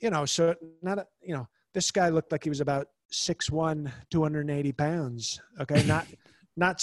[0.00, 3.92] You know, so not a, you know, this guy looked like he was about 6'1",
[4.10, 5.38] 280 pounds.
[5.60, 6.06] Okay, not
[6.56, 6.80] not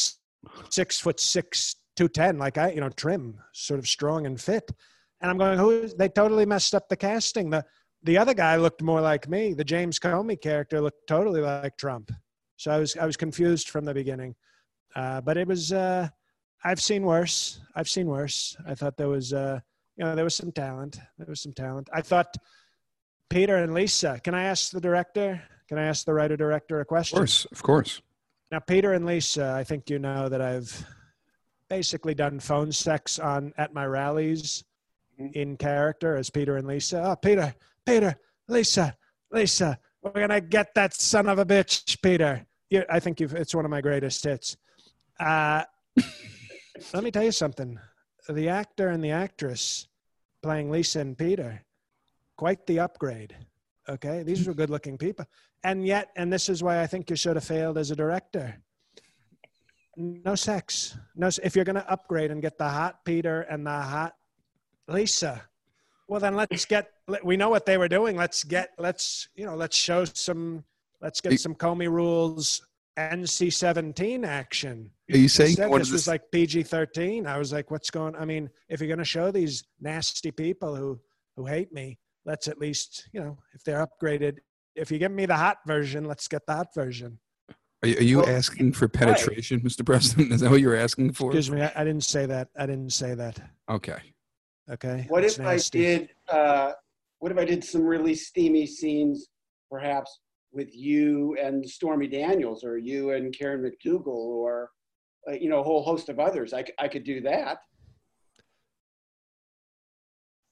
[0.70, 4.70] six foot six, two ten, like I, you know, trim, sort of strong and fit.
[5.20, 5.72] And I'm going, who?
[5.72, 7.50] is- They totally messed up the casting.
[7.50, 7.66] The
[8.04, 9.54] the other guy looked more like me.
[9.56, 12.12] The James Comey character looked totally like Trump.
[12.58, 14.36] So I was I was confused from the beginning.
[14.96, 16.10] Uh, but it was uh,
[16.64, 17.60] I've seen worse.
[17.76, 18.56] I've seen worse.
[18.66, 19.60] I thought there was uh,
[19.98, 21.00] you know there was some talent.
[21.18, 21.90] There was some talent.
[21.94, 22.36] I thought
[23.30, 24.20] Peter and Lisa.
[24.24, 25.42] Can I ask the director?
[25.68, 27.18] Can I ask the writer director a question?
[27.18, 28.02] Of course, of course.
[28.52, 30.86] Now, Peter and Lisa, I think you know that I've
[31.70, 34.64] basically done phone sex on at my rallies
[35.20, 35.32] Mhm.
[35.34, 37.02] in character as Peter and Lisa.
[37.04, 37.54] Oh, Peter,
[37.86, 38.16] Peter,
[38.48, 38.96] Lisa,
[39.32, 42.46] Lisa, we're gonna get that son of a bitch, Peter.
[42.70, 44.58] You, I think you've, it's one of my greatest hits.
[45.20, 45.64] Uh,
[46.94, 47.80] let me tell you something.
[48.30, 49.88] The actor and the actress
[50.42, 51.64] playing Lisa and Peter,
[52.38, 53.36] quite the upgrade.
[53.90, 55.26] Okay, these were good-looking people,
[55.64, 58.58] and yet, and this is why I think you should have failed as a director.
[59.98, 60.98] No sex.
[61.16, 61.30] No.
[61.44, 64.16] If you're going to upgrade and get the hot Peter and the hot
[64.88, 65.44] Lisa,
[66.08, 66.92] well then let's get.
[67.24, 68.16] We know what they were doing.
[68.16, 68.72] Let's get.
[68.80, 69.56] Let's you know.
[69.56, 70.64] Let's show some.
[71.02, 72.66] Let's get some Comey rules
[72.98, 74.90] NC-17 action.
[75.14, 77.28] Are you saying Instead, this was like PG-13?
[77.28, 78.16] I was like, what's going?
[78.16, 81.00] I mean, if you're going to show these nasty people who
[81.38, 84.38] who hate me, let's at least you know if they're upgraded.
[84.76, 87.20] If you give me the hot version, let's get the hot version.
[87.84, 89.66] Are you, are you well, asking for penetration, right.
[89.66, 89.86] Mr.
[89.86, 90.32] President?
[90.32, 91.28] Is that what you're asking for?
[91.28, 92.48] Excuse me, I, I, didn't say that.
[92.58, 93.40] I didn't say that.
[93.70, 94.00] Okay.
[94.72, 95.06] Okay.
[95.10, 95.80] What if nasty.
[95.80, 96.10] I did?
[96.28, 96.72] Uh,
[97.20, 99.28] what if I did some really steamy scenes,
[99.70, 100.22] perhaps
[100.54, 104.70] with you and Stormy Daniels, or you and Karen McDougal, or
[105.28, 106.54] uh, you know a whole host of others?
[106.54, 107.60] I, I could do that.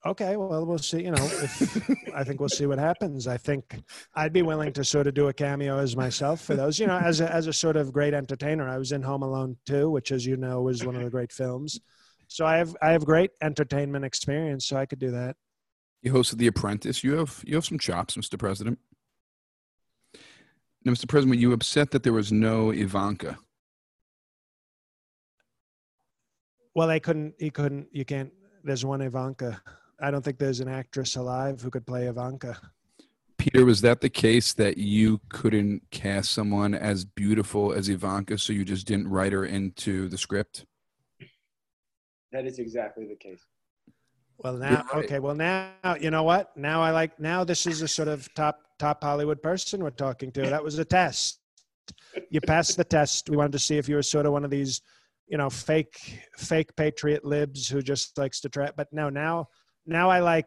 [0.04, 3.28] Okay well we'll see you know if, i think we'll see what happens.
[3.28, 3.80] I think
[4.16, 6.98] i'd be willing to sort of do a cameo as myself for those you know
[6.98, 8.68] as a, as a sort of great entertainer.
[8.68, 11.32] I was in home alone 2 which as you know was one of the great
[11.32, 11.80] films.
[12.26, 15.36] So i have i have great entertainment experience so i could do that.
[16.02, 17.04] You hosted the apprentice.
[17.04, 18.80] You have you have some chops mr president.
[20.84, 23.38] Now mr president were you upset that there was no ivanka
[26.74, 28.32] well they couldn't he couldn't you can't
[28.64, 29.60] there's one ivanka
[30.02, 32.58] I don't think there's an actress alive who could play Ivanka.
[33.38, 38.52] Peter, was that the case that you couldn't cast someone as beautiful as Ivanka, so
[38.52, 40.66] you just didn't write her into the script?
[42.32, 43.44] That is exactly the case.
[44.38, 45.04] Well, now, right.
[45.04, 45.18] okay.
[45.20, 46.56] Well, now, you know what?
[46.56, 47.18] Now I like.
[47.20, 50.42] Now this is a sort of top top Hollywood person we're talking to.
[50.42, 51.38] That was a test.
[52.28, 53.30] You passed the test.
[53.30, 54.80] We wanted to see if you were sort of one of these,
[55.28, 58.74] you know, fake fake patriot libs who just likes to trap.
[58.76, 59.48] But no, now
[59.86, 60.46] now I like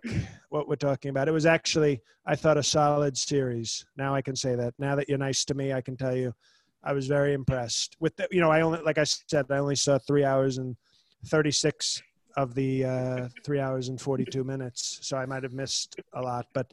[0.49, 1.27] what we're talking about.
[1.27, 3.85] It was actually, I thought, a solid series.
[3.97, 4.73] Now I can say that.
[4.79, 6.33] Now that you're nice to me, I can tell you,
[6.83, 8.27] I was very impressed with the.
[8.31, 10.75] You know, I only, like I said, I only saw three hours and
[11.25, 12.01] thirty six
[12.37, 16.21] of the uh, three hours and forty two minutes, so I might have missed a
[16.21, 16.45] lot.
[16.53, 16.71] But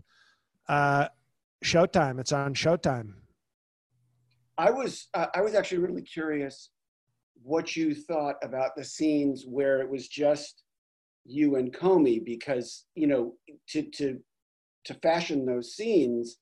[0.69, 1.09] uh,
[1.65, 3.15] Showtime, it's on Showtime.
[4.59, 6.69] I was, uh, I was actually really curious
[7.45, 10.63] what you thought about the scenes where it was just
[11.25, 13.35] you and Comey because you know
[13.69, 14.19] to to
[14.85, 16.39] to fashion those scenes,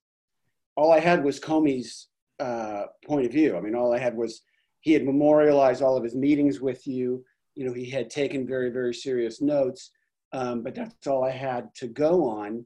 [0.76, 2.08] all I had was Comey's
[2.38, 3.56] uh, point of view.
[3.56, 4.42] I mean, all I had was
[4.80, 7.24] he had memorialized all of his meetings with you.
[7.54, 9.90] You know, he had taken very very serious notes,
[10.32, 12.64] um, but that's all I had to go on.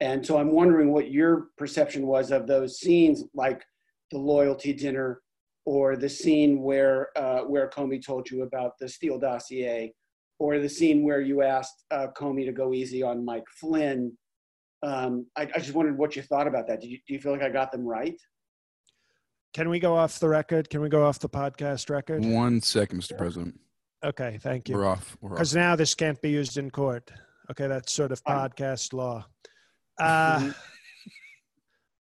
[0.00, 3.62] And so I'm wondering what your perception was of those scenes, like
[4.10, 5.20] the loyalty dinner,
[5.70, 9.94] or the scene where uh, where Comey told you about the Steele dossier,
[10.40, 14.18] or the scene where you asked uh, Comey to go easy on Mike Flynn.
[14.82, 16.82] Um, I, I, just wondered what you thought about that.
[16.82, 18.20] You, do you feel like I got them right?
[19.54, 20.68] Can we go off the record?
[20.70, 22.24] Can we go off the podcast record?
[22.24, 23.16] One second, Mr.
[23.16, 23.60] President.
[24.02, 24.74] Okay, thank you.
[24.74, 25.16] We're off.
[25.22, 27.12] Because now this can't be used in court.
[27.48, 29.24] Okay, that's sort of podcast law.
[30.00, 30.50] Uh, mm-hmm.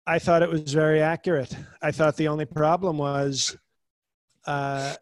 [0.07, 1.57] I thought it was very accurate.
[1.81, 3.57] I thought the only problem was
[4.47, 4.95] uh,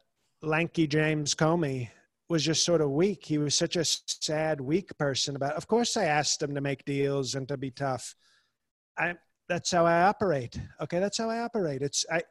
[0.42, 1.88] lanky James Comey
[2.28, 3.24] was just sort of weak.
[3.24, 5.54] He was such a sad, weak person about.
[5.54, 8.14] Of course, I asked him to make deals and to be tough.
[8.98, 9.14] I
[9.48, 10.60] that's how I operate.
[10.80, 11.82] Okay, that's how I operate.
[11.82, 12.22] It's I,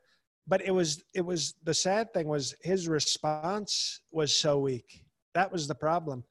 [0.47, 5.03] but it was it was the sad thing was his response was so weak.
[5.33, 6.23] That was the problem.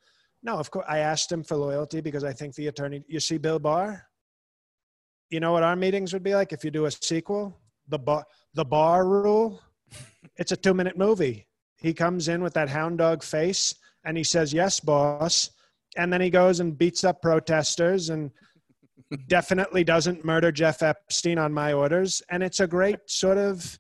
[0.43, 3.03] No, of course I asked him for loyalty because I think the attorney.
[3.09, 4.08] You see, Bill Barr.
[5.31, 7.57] You know what our meetings would be like if you do a sequel.
[7.89, 9.61] The Barr, the Barr rule.
[10.37, 11.49] It's a two-minute movie
[11.81, 15.51] he comes in with that hound dog face and he says, Yes, boss.
[15.97, 18.31] And then he goes and beats up protesters and
[19.27, 22.23] definitely doesn't murder Jeff Epstein on my orders.
[22.31, 23.79] And it's a great sort of,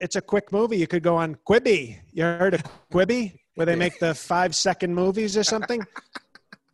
[0.00, 0.76] it's a quick movie.
[0.76, 1.98] You could go on Quibi.
[2.12, 5.82] You heard of Quibi, where they make the five second movies or something?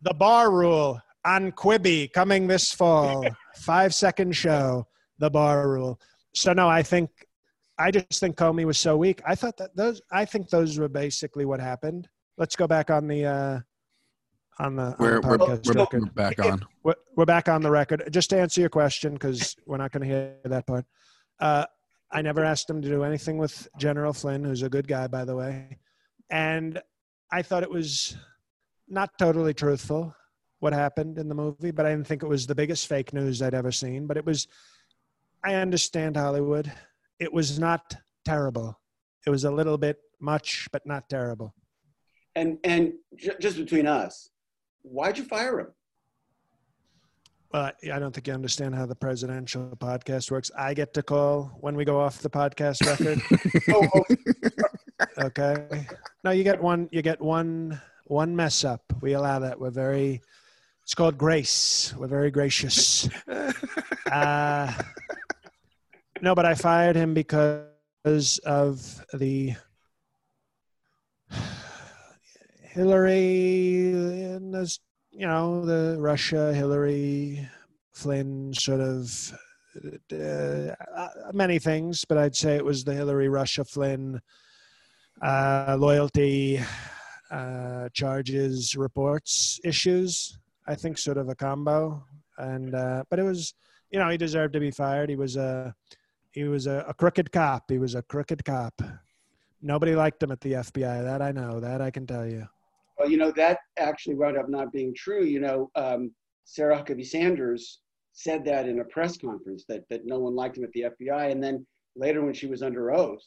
[0.01, 3.25] the Barr Rule on Quibi coming this fall.
[3.59, 4.87] Five second show,
[5.19, 5.99] The Barr Rule.
[6.33, 7.09] So, no, I think
[7.79, 9.21] I just think Comey was so weak.
[9.25, 10.01] I thought that those.
[10.11, 12.09] I think those were basically what happened.
[12.37, 13.59] Let's go back on the uh,
[14.59, 16.03] on the, we're, on the podcast we're, record.
[16.03, 16.65] We're back on.
[16.83, 18.09] We're, we're back on the record.
[18.11, 20.85] Just to answer your question, because we're not going to hear that part.
[21.39, 21.65] Uh,
[22.11, 25.23] I never asked him to do anything with General Flynn, who's a good guy, by
[25.23, 25.77] the way,
[26.29, 26.81] and
[27.31, 28.17] I thought it was
[28.89, 30.13] not totally truthful.
[30.59, 33.41] What happened in the movie, but I didn't think it was the biggest fake news
[33.41, 34.07] I'd ever seen.
[34.07, 34.47] But it was,
[35.43, 36.71] I understand Hollywood.
[37.19, 37.95] It was not
[38.25, 38.79] terrible.
[39.25, 41.53] It was a little bit much, but not terrible.
[42.35, 44.29] And and j- just between us,
[44.81, 45.67] why'd you fire him?
[47.51, 50.51] Well, I don't think you understand how the presidential podcast works.
[50.55, 53.21] I get to call when we go off the podcast record.
[53.71, 55.87] Oh, oh, okay.
[56.23, 56.89] No, you get one.
[56.91, 57.81] You get one.
[58.05, 58.81] One mess up.
[59.01, 59.59] We allow that.
[59.59, 60.21] We're very.
[60.89, 61.93] It's called grace.
[61.95, 63.07] We're very gracious.
[64.11, 64.73] Uh,
[66.19, 69.53] no, but I fired him because of the
[72.61, 74.79] Hillary and this,
[75.11, 77.47] you know, the Russia, Hillary,
[77.93, 79.31] Flynn sort of
[80.11, 80.73] uh,
[81.33, 84.19] many things, but I'd say it was the Hillary, Russia, Flynn
[85.21, 86.59] uh, loyalty
[87.29, 90.39] uh, charges, reports, issues.
[90.69, 92.05] I think sort of a combo,
[92.37, 93.55] and uh, but it was,
[93.89, 95.09] you know, he deserved to be fired.
[95.09, 95.73] He was a
[96.31, 97.71] he was a, a crooked cop.
[97.71, 98.79] He was a crooked cop.
[99.63, 101.03] Nobody liked him at the FBI.
[101.03, 101.59] That I know.
[101.59, 102.47] That I can tell you.
[102.99, 105.23] well, you know that actually wound up not being true.
[105.23, 106.11] You know, um,
[106.45, 107.79] Sarah Huckabee Sanders
[108.13, 111.31] said that in a press conference that that no one liked him at the FBI,
[111.31, 113.23] and then later when she was under oath,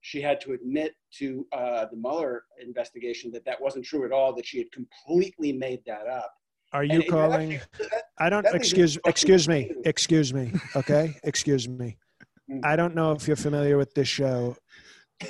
[0.00, 4.34] she had to admit to uh, the Mueller investigation that that wasn't true at all.
[4.34, 6.34] That she had completely made that up.
[6.72, 7.54] Are you And calling?
[7.54, 8.46] actually- that- I don't.
[8.46, 8.98] Excuse.
[9.06, 9.72] Excuse me.
[9.84, 10.52] Excuse me.
[10.76, 11.16] Okay.
[11.24, 11.96] Excuse me.
[12.50, 12.60] Mm.
[12.64, 14.56] I don't know if you're familiar with this show,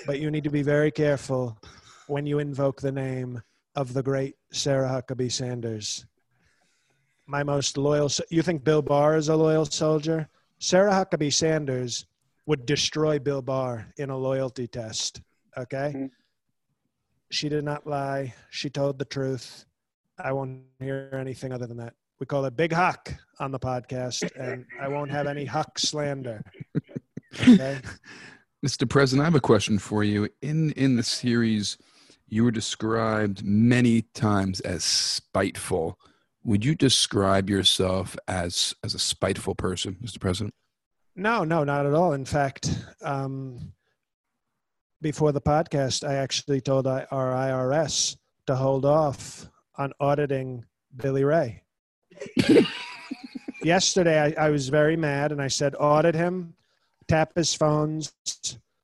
[0.06, 1.58] but you need to be very careful
[2.06, 3.40] when you invoke the name
[3.76, 6.04] of the great Sarah Huckabee Sanders.
[7.26, 8.10] My most loyal.
[8.30, 10.28] You think Bill Barr is a loyal soldier?
[10.58, 12.06] Sarah Huckabee Sanders
[12.46, 15.22] would destroy Bill Barr in a loyalty test.
[15.56, 15.92] Okay.
[15.96, 16.10] Mhm.
[17.30, 18.34] She did not lie.
[18.50, 19.64] She told the truth.
[20.18, 21.94] I won't hear anything other than that.
[22.20, 26.42] We call it Big Huck on the podcast, and I won't have any Huck slander.
[27.40, 27.80] Okay.
[28.64, 28.88] Mr.
[28.88, 30.28] President, I have a question for you.
[30.40, 31.78] In in the series,
[32.28, 35.98] you were described many times as spiteful.
[36.44, 40.20] Would you describe yourself as as a spiteful person, Mr.
[40.20, 40.54] President?
[41.16, 42.12] No, no, not at all.
[42.12, 42.70] In fact,
[43.02, 43.72] um,
[45.00, 50.64] before the podcast, I actually told our IRS to hold off on auditing
[50.96, 51.62] Billy Ray.
[53.62, 56.54] Yesterday, I, I was very mad and I said, audit him,
[57.08, 58.12] tap his phones,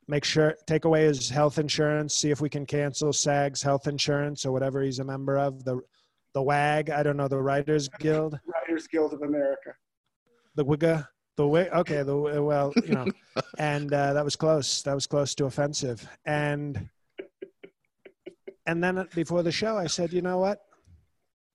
[0.07, 4.47] make sure, take away his health insurance, see if we can cancel SAG's health insurance
[4.47, 5.81] or whatever he's a member of, the,
[6.35, 8.39] the WAG, I don't know, the Writers Guild.
[8.47, 9.75] Writers Guild of America.
[10.55, 13.07] the wigga the wig okay the well you know
[13.59, 16.89] and uh, that was close that was close to offensive and
[18.67, 20.59] and then before the show i said you know what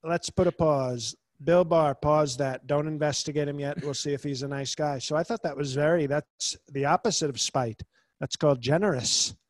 [0.04, 4.24] let's put a pause bill barr pause that don't investigate him yet we'll see if
[4.24, 7.82] he's a nice guy so i thought that was very that's the opposite of spite
[8.20, 9.36] that's called generous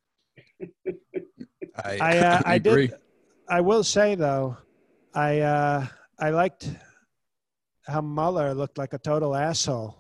[1.76, 2.88] I I, uh, I agree.
[2.88, 2.98] did.
[3.50, 4.58] I will say though,
[5.14, 5.88] I uh,
[6.20, 6.70] I liked
[7.86, 9.98] how Mueller looked like a total asshole,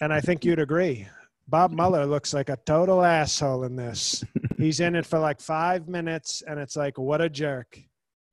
[0.00, 1.06] and I think you'd agree.
[1.48, 4.24] Bob Mueller looks like a total asshole in this.
[4.58, 7.78] He's in it for like five minutes, and it's like, what a jerk.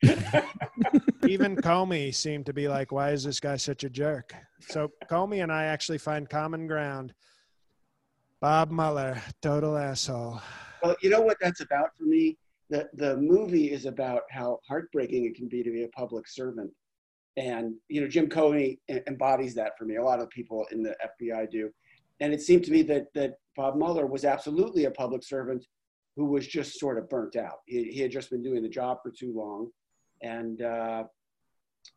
[1.27, 4.33] Even Comey seemed to be like, why is this guy such a jerk?
[4.67, 7.13] So Comey and I actually find common ground.
[8.41, 10.41] Bob Mueller, total asshole.
[10.81, 12.37] Well, you know what that's about for me?
[12.69, 16.71] The the movie is about how heartbreaking it can be to be a public servant.
[17.37, 19.95] And you know, Jim Comey embodies that for me.
[19.95, 21.69] A lot of people in the FBI do.
[22.19, 25.65] And it seemed to me that that Bob Mueller was absolutely a public servant
[26.15, 27.59] who was just sort of burnt out.
[27.65, 29.69] He, he had just been doing the job for too long,
[30.23, 31.03] and uh,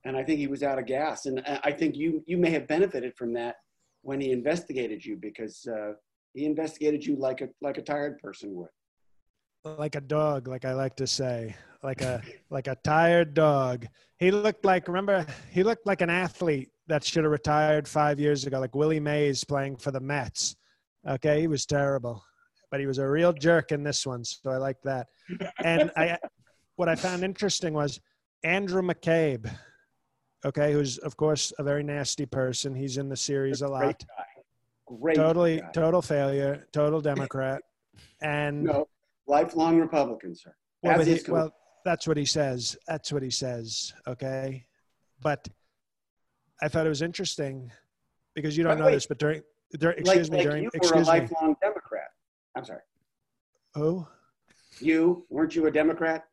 [0.04, 1.26] and I think he was out of gas.
[1.26, 3.56] And I think you you may have benefited from that
[4.02, 5.92] when he investigated you because uh,
[6.36, 8.68] he investigated you like a like a tired person would.
[9.78, 13.86] like a dog like i like to say like a like a tired dog
[14.18, 18.46] he looked like remember he looked like an athlete that should have retired five years
[18.46, 20.54] ago like willie mays playing for the mets
[21.08, 22.22] okay he was terrible
[22.70, 25.08] but he was a real jerk in this one so i like that
[25.64, 26.16] and i
[26.76, 27.98] what i found interesting was
[28.44, 29.50] andrew mccabe
[30.44, 33.98] okay who's of course a very nasty person he's in the series a lot Great
[34.06, 34.24] guy.
[34.98, 35.16] Great.
[35.16, 35.70] totally guy.
[35.72, 37.60] total failure total democrat
[38.20, 38.88] and No,
[39.26, 40.54] lifelong Republican, sir.
[40.82, 41.50] Well, he- well,
[41.84, 42.76] that's what he says.
[42.86, 43.92] That's what he says.
[44.06, 44.66] Okay,
[45.22, 45.48] but
[46.62, 47.70] I thought it was interesting
[48.34, 48.94] because you don't Wait, know wait.
[48.94, 49.42] this, but during,
[49.78, 52.08] during like, excuse me, like during you were a excuse me, lifelong Democrat.
[52.54, 52.80] I'm sorry.
[53.74, 54.06] who?
[54.80, 56.24] You weren't you a Democrat?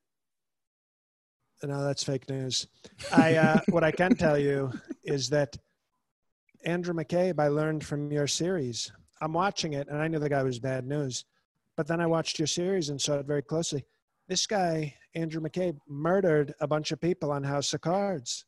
[1.68, 2.68] No, that's fake news.
[3.12, 4.72] I uh, what I can tell you
[5.04, 5.58] is that
[6.66, 8.92] Andrew McCabe, I learned from your series.
[9.22, 11.26] I'm watching it, and I knew the guy was bad news,
[11.78, 13.86] but then I watched your series and saw it very closely.
[14.28, 18.46] This guy, Andrew McCabe, murdered a bunch of people on House of Cards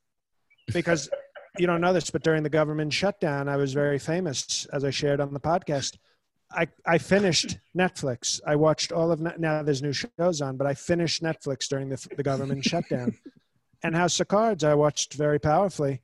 [0.74, 1.09] because
[1.57, 4.89] you don't know this, but during the government shutdown, I was very famous, as I
[4.89, 5.97] shared on the podcast.
[6.51, 8.39] I, I finished Netflix.
[8.45, 9.63] I watched all of now.
[9.63, 13.17] There's new shows on, but I finished Netflix during the, the government shutdown.
[13.83, 16.01] And House of Cards, I watched very powerfully.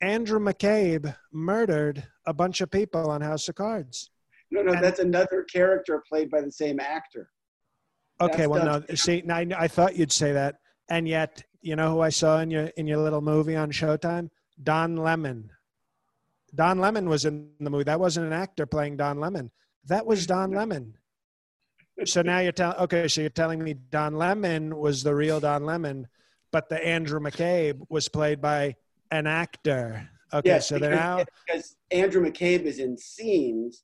[0.00, 4.08] Andrew McCabe murdered a bunch of people on House of Cards.
[4.50, 7.28] No, no, And- that's another character played by the same actor.
[8.18, 8.94] Okay, That's well, no.
[8.94, 12.40] See, now I, I thought you'd say that, and yet, you know who I saw
[12.40, 14.30] in your in your little movie on Showtime?
[14.62, 15.50] Don Lemon.
[16.54, 17.84] Don Lemon was in the movie.
[17.84, 19.50] That wasn't an actor playing Don Lemon.
[19.88, 20.94] That was Don Lemon.
[22.04, 22.78] So now you're telling.
[22.78, 26.06] Okay, so you're telling me Don Lemon was the real Don Lemon,
[26.52, 28.76] but the Andrew McCabe was played by
[29.10, 30.08] an actor.
[30.32, 31.24] Okay, Yes, so they're because, now.
[31.46, 33.82] because Andrew McCabe is in scenes,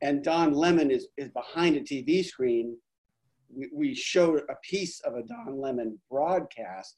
[0.00, 2.76] and Don Lemon is, is behind a TV screen.
[3.54, 6.96] We, we showed a piece of a Don Lemon broadcast.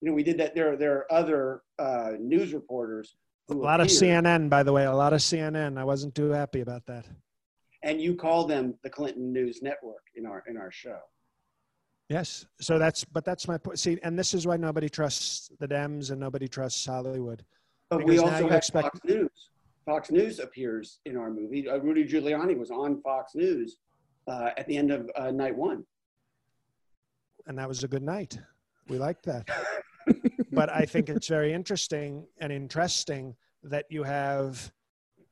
[0.00, 0.56] You know, we did that.
[0.56, 3.14] There, there are other uh, news reporters.
[3.48, 4.84] A lot of CNN, by the way.
[4.84, 5.78] A lot of CNN.
[5.78, 7.06] I wasn't too happy about that.
[7.82, 10.98] And you call them the Clinton News Network in our in our show.
[12.12, 12.44] Yes.
[12.60, 13.78] So that's, but that's my point.
[13.78, 17.42] See, and this is why nobody trusts the Dems and nobody trusts Hollywood.
[17.88, 19.50] But we also have expect- Fox News.
[19.86, 21.68] Fox News appears in our movie.
[21.68, 23.78] Uh, Rudy Giuliani was on Fox News
[24.28, 25.84] uh, at the end of uh, night one.
[27.46, 28.38] And that was a good night.
[28.88, 29.48] We liked that.
[30.52, 34.70] but I think it's very interesting and interesting that you have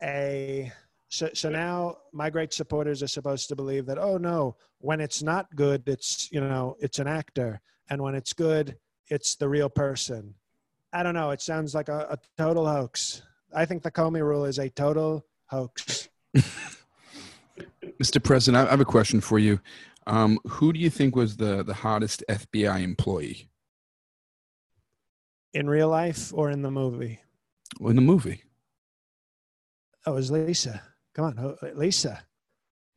[0.03, 0.73] a.
[1.11, 5.25] So, so now my great supporters are supposed to believe that, oh no, when it's
[5.25, 7.61] not good, it's, you know, it's an actor.
[7.91, 8.77] And when it's good,
[9.09, 10.35] it's the real person.
[10.93, 11.31] I don't know.
[11.31, 13.23] It sounds like a, a total hoax.
[13.53, 16.09] I think the Comey rule is a total hoax.
[18.01, 18.23] Mr.
[18.23, 19.61] President, I have a question for you.
[20.07, 23.51] Um, who do you think was the, the hottest FBI employee
[25.53, 27.19] in real life or in the movie?
[27.81, 28.45] in the movie?
[30.07, 30.81] Oh, it was Lisa.
[31.15, 32.23] Come on, oh, Lisa.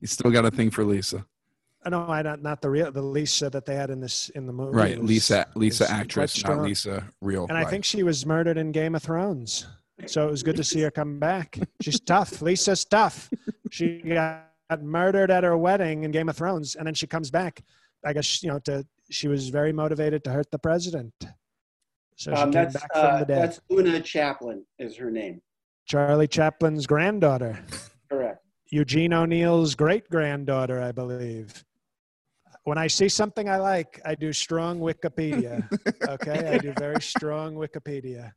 [0.00, 1.24] you still got a thing for Lisa,
[1.86, 4.46] Oh, no, I not not the real the Lisa that they had in this in
[4.46, 4.74] the movie.
[4.76, 4.98] right?
[4.98, 6.60] was- Lisa, Lisa actress, not.
[6.62, 7.46] Lisa real.
[7.48, 9.66] And I think she was murdered in Game of Thrones.
[10.06, 11.58] So it was good to see her come back.
[11.82, 12.40] She's tough.
[12.42, 13.30] Lisa's tough.
[13.70, 14.46] She got
[14.82, 17.62] murdered at her wedding in Game of Thrones, and then she comes back.
[18.04, 21.12] I guess you know to she was very motivated to hurt the president.
[22.16, 23.42] So she Um, came that's back from uh, the dead.
[23.42, 25.42] that's Oona Chaplin is her name.
[25.86, 27.58] Charlie Chaplin's granddaughter.
[28.10, 28.40] Correct.
[28.70, 31.64] Eugene O'Neill's great granddaughter, I believe.
[32.64, 35.68] When I see something I like, I do strong Wikipedia.
[36.08, 38.32] Okay, I do very strong Wikipedia.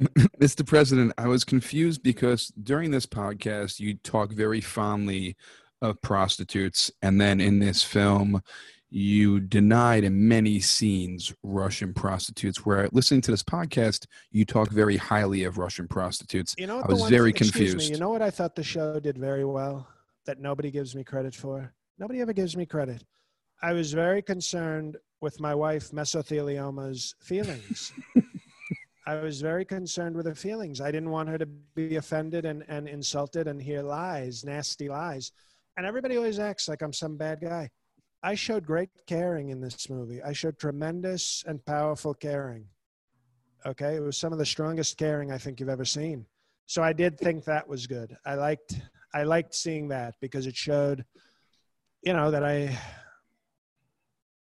[0.40, 0.66] Mr.
[0.66, 5.36] President, I was confused because during this podcast, you talk very fondly
[5.80, 6.90] of prostitutes.
[7.02, 8.42] And then in this film,
[8.90, 12.64] you denied in many scenes Russian prostitutes.
[12.64, 16.54] Where listening to this podcast, you talk very highly of Russian prostitutes.
[16.58, 17.78] You know, I was very thing- confused.
[17.78, 19.86] Me, you know what I thought the show did very well
[20.26, 21.72] that nobody gives me credit for?
[21.98, 23.04] Nobody ever gives me credit.
[23.62, 27.92] I was very concerned with my wife mesothelioma's feelings.
[29.06, 30.80] I was very concerned with her feelings.
[30.80, 35.32] I didn't want her to be offended and, and insulted and hear lies, nasty lies.
[35.76, 37.70] And everybody always acts like I'm some bad guy.
[38.22, 40.22] I showed great caring in this movie.
[40.22, 42.66] I showed tremendous and powerful caring.
[43.64, 46.26] Okay, it was some of the strongest caring I think you've ever seen.
[46.66, 48.16] So I did think that was good.
[48.24, 48.80] I liked
[49.14, 51.04] I liked seeing that because it showed,
[52.02, 52.76] you know, that I,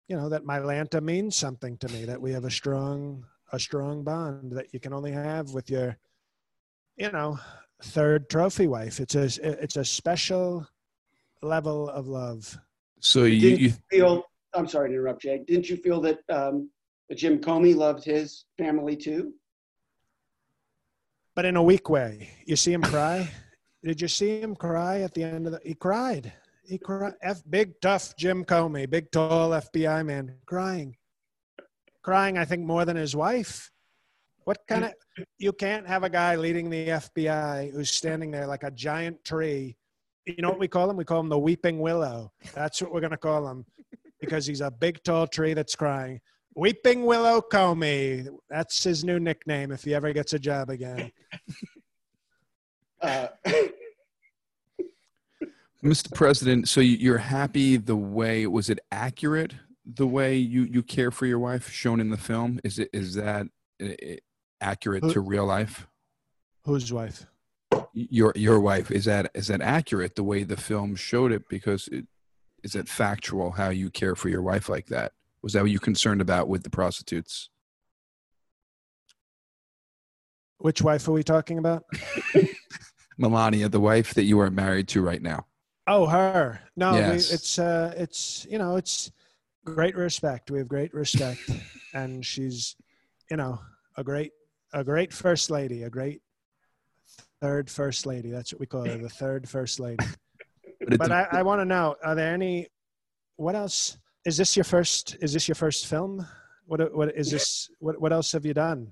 [0.08, 2.04] you know, that my Lanta means something to me.
[2.04, 5.96] That we have a strong a strong bond that you can only have with your,
[6.96, 7.38] you know,
[7.82, 9.00] third trophy wife.
[9.00, 9.24] It's a
[9.62, 10.66] it's a special
[11.42, 12.58] level of love.
[13.00, 14.24] So you, you you feel?
[14.54, 15.42] I'm sorry to interrupt, Jay.
[15.46, 16.70] Didn't you feel that um,
[17.08, 19.34] that Jim Comey loved his family too?
[21.34, 22.30] but in a weak way.
[22.46, 23.30] You see him cry.
[23.82, 25.60] Did you see him cry at the end of the?
[25.64, 26.32] He cried.
[26.66, 27.14] He cried.
[27.22, 30.96] F big tough Jim Comey, big tall FBI man, crying,
[32.02, 32.38] crying.
[32.38, 33.70] I think more than his wife.
[34.44, 34.92] What kind of?
[35.38, 39.76] You can't have a guy leading the FBI who's standing there like a giant tree.
[40.26, 40.96] You know what we call him?
[40.96, 42.32] We call him the weeping willow.
[42.54, 43.66] That's what we're gonna call him,
[44.20, 46.20] because he's a big tall tree that's crying.
[46.56, 48.28] Weeping Willow Comey.
[48.48, 51.10] That's his new nickname if he ever gets a job again.
[53.02, 53.26] Uh,
[55.82, 56.14] Mr.
[56.14, 59.52] President, so you- you're happy the way was it accurate
[59.84, 62.58] the way you you care for your wife shown in the film?
[62.64, 63.46] Is it is that
[63.82, 64.14] uh, uh,
[64.62, 65.86] accurate to real life?
[66.64, 67.26] Whose wife?
[67.94, 71.48] Your your wife is that is that accurate the way the film showed it?
[71.48, 72.06] Because it,
[72.64, 75.12] is it factual how you care for your wife like that?
[75.42, 77.50] Was that what you concerned about with the prostitutes?
[80.58, 81.84] Which wife are we talking about?
[83.18, 85.46] Melania, the wife that you are married to right now.
[85.86, 86.60] Oh, her.
[86.76, 89.12] No, we, it's uh, it's you know, it's
[89.64, 90.50] great respect.
[90.50, 91.42] We have great respect,
[91.94, 92.76] and she's,
[93.30, 93.60] you know,
[93.96, 94.32] a great
[94.72, 96.22] a great first lady, a great
[97.44, 98.30] third first lady.
[98.30, 100.04] That's what we call her, the third first lady.
[100.86, 102.68] But, But I, I want to know: Are there any?
[103.36, 103.96] What else?
[104.26, 105.16] Is this your first?
[105.22, 106.26] Is this your first film?
[106.66, 107.70] What what is this?
[107.78, 108.90] What what else have you done?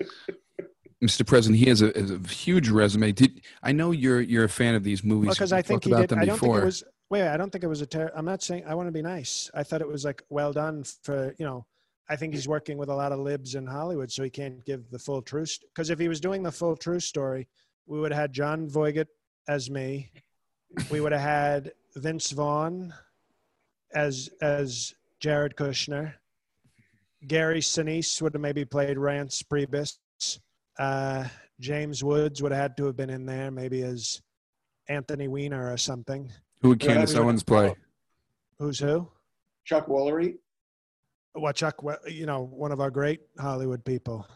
[1.04, 1.26] Mr.
[1.26, 3.10] President, he has a, has a huge resume.
[3.10, 5.30] Did I know you're you're a fan of these movies?
[5.30, 6.12] because We've I think he did.
[6.12, 6.54] I don't before.
[6.54, 6.84] think it was.
[7.10, 7.86] Wait, I don't think it was a.
[7.86, 8.62] Ter- I'm not saying.
[8.68, 9.50] I want to be nice.
[9.54, 11.66] I thought it was like well done for you know.
[12.08, 14.90] I think he's working with a lot of libs in Hollywood, so he can't give
[14.90, 15.58] the full truth.
[15.74, 17.48] Because if he was doing the full true story,
[17.86, 19.06] we would have had Jon Voight
[19.48, 20.10] as me.
[20.90, 22.92] We would have had Vince Vaughn
[23.94, 26.14] as as Jared Kushner.
[27.26, 29.98] Gary Sinise would have maybe played Reince Priebus.
[30.78, 31.28] Uh,
[31.60, 34.20] James Woods would have had to have been in there, maybe as
[34.88, 36.30] Anthony Weiner or something.
[36.60, 37.74] Who would Candace Owens play?
[38.58, 39.08] Who's who?
[39.64, 40.36] Chuck Woolery.
[41.34, 44.26] Well, Chuck, you know, one of our great Hollywood people.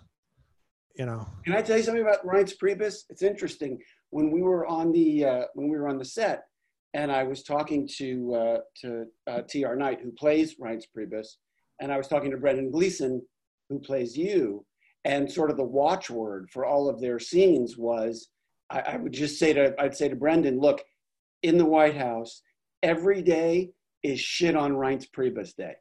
[0.97, 3.05] You know, Can I tell you something about Reince Priebus?
[3.11, 3.79] It's interesting.
[4.11, 6.45] When we were on the uh, when we were on the set,
[6.95, 9.77] and I was talking to uh, to uh, T.R.
[9.77, 11.37] Knight, who plays Reince Priebus,
[11.81, 13.21] and I was talking to Brendan Gleeson,
[13.69, 14.65] who plays you,
[15.05, 18.29] and sort of the watchword for all of their scenes was,
[18.71, 20.83] I, I would just say to I'd say to Brendan, look,
[21.43, 22.41] in the White House,
[22.83, 23.71] every day
[24.03, 25.75] is shit on Reince Priebus Day,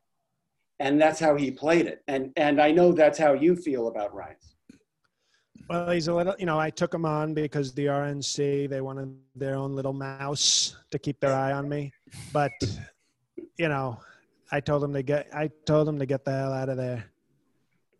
[0.80, 4.14] and that's how he played it, and and I know that's how you feel about
[4.14, 4.56] Reince.
[5.70, 6.36] well, he's a little.
[6.38, 10.76] You know, I took him on because the RNC they wanted their own little mouse
[10.92, 11.94] to keep their eye on me,
[12.34, 12.52] but
[13.58, 14.00] you know,
[14.52, 15.28] I told him to get.
[15.34, 17.06] I told him to get the hell out of there.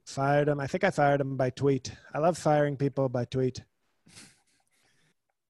[0.06, 0.60] Fired him.
[0.60, 1.92] I think I fired him by tweet.
[2.14, 3.64] I love firing people by tweet.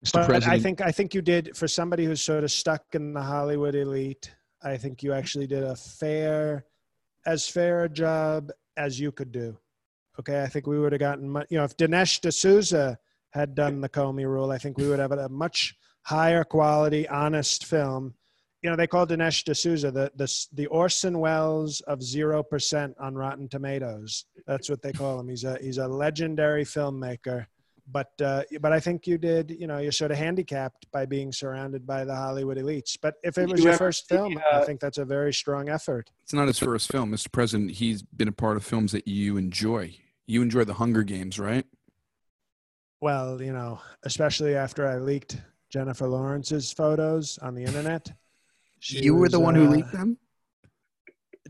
[0.06, 0.14] Mr.
[0.14, 3.14] But President, I think I think you did for somebody who's sort of stuck in
[3.14, 4.34] the Hollywood elite.
[4.64, 6.66] I think you actually did a fair,
[7.26, 9.58] as fair a job as you could do.
[10.20, 11.48] Okay, I think we would have gotten much.
[11.50, 12.98] You know, if Dinesh D'Souza
[13.32, 17.66] had done the Comey Rule, I think we would have a much higher quality, honest
[17.66, 18.14] film.
[18.62, 23.16] You know, they call Dinesh D'Souza the the the Orson Welles of zero percent on
[23.16, 24.26] Rotten Tomatoes.
[24.48, 25.28] That's what they call him.
[25.28, 27.48] He's a he's a legendary filmmaker
[27.92, 29.52] but uh, but I think you did.
[29.52, 32.98] You know, you're sort of handicapped by being surrounded by the Hollywood elites.
[33.00, 35.34] But if it was you your first see, film, uh, I think that's a very
[35.34, 36.12] strong effort.
[36.24, 37.32] it's not his first film, Mr.
[37.32, 37.72] President.
[37.72, 39.96] He's been a part of films that you enjoy.
[40.28, 41.66] You enjoy The Hunger Games, right?
[43.02, 45.38] Well, you know, especially after I leaked
[45.70, 48.12] Jennifer Lawrence's photos on the internet.
[48.80, 50.20] She was, uh, them.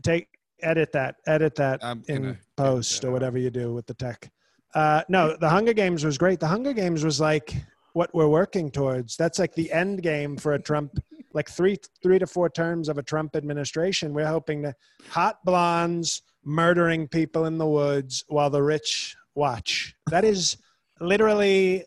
[0.02, 0.28] Take
[0.62, 4.30] edit that, edit that I'm in post that or whatever you do with the tech.
[4.76, 6.38] Uh, no, the Hunger Games was great.
[6.38, 7.54] The Hunger Games was like
[7.94, 9.16] what we're working towards.
[9.16, 10.98] That's like the end game for a Trump,
[11.32, 14.12] like three, three to four terms of a Trump administration.
[14.12, 14.74] We're hoping to
[15.08, 19.94] hot blondes murdering people in the woods while the rich watch.
[20.10, 20.58] That is
[21.00, 21.84] literally.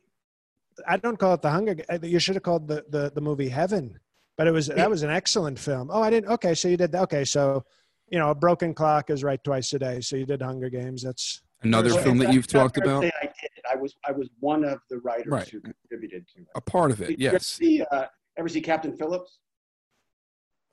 [0.88, 1.76] I don't call it the Hunger.
[2.02, 4.00] You should have called the, the the movie Heaven.
[4.36, 5.92] But it was that was an excellent film.
[5.94, 6.32] Oh, I didn't.
[6.32, 7.04] Okay, so you did that.
[7.04, 7.64] Okay, so
[8.08, 10.02] you know, a broken clock is right twice a day.
[10.02, 11.04] So you did Hunger Games.
[11.04, 13.04] That's Another Well, film that you've talked about.
[13.04, 13.10] I
[13.42, 13.50] did.
[13.70, 15.48] I was I was one of the writers Right.
[15.50, 16.48] who contributed to it.
[16.56, 17.48] A part of it, Did you ever yes.
[17.48, 18.06] See, uh,
[18.38, 19.40] ever see Captain Phillips?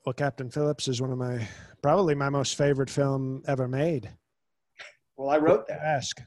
[0.05, 1.45] well, Captain Phillips is one of my
[1.81, 4.09] probably my most favorite film ever made.
[5.17, 5.79] Well, I wrote that.
[5.81, 6.21] Ask.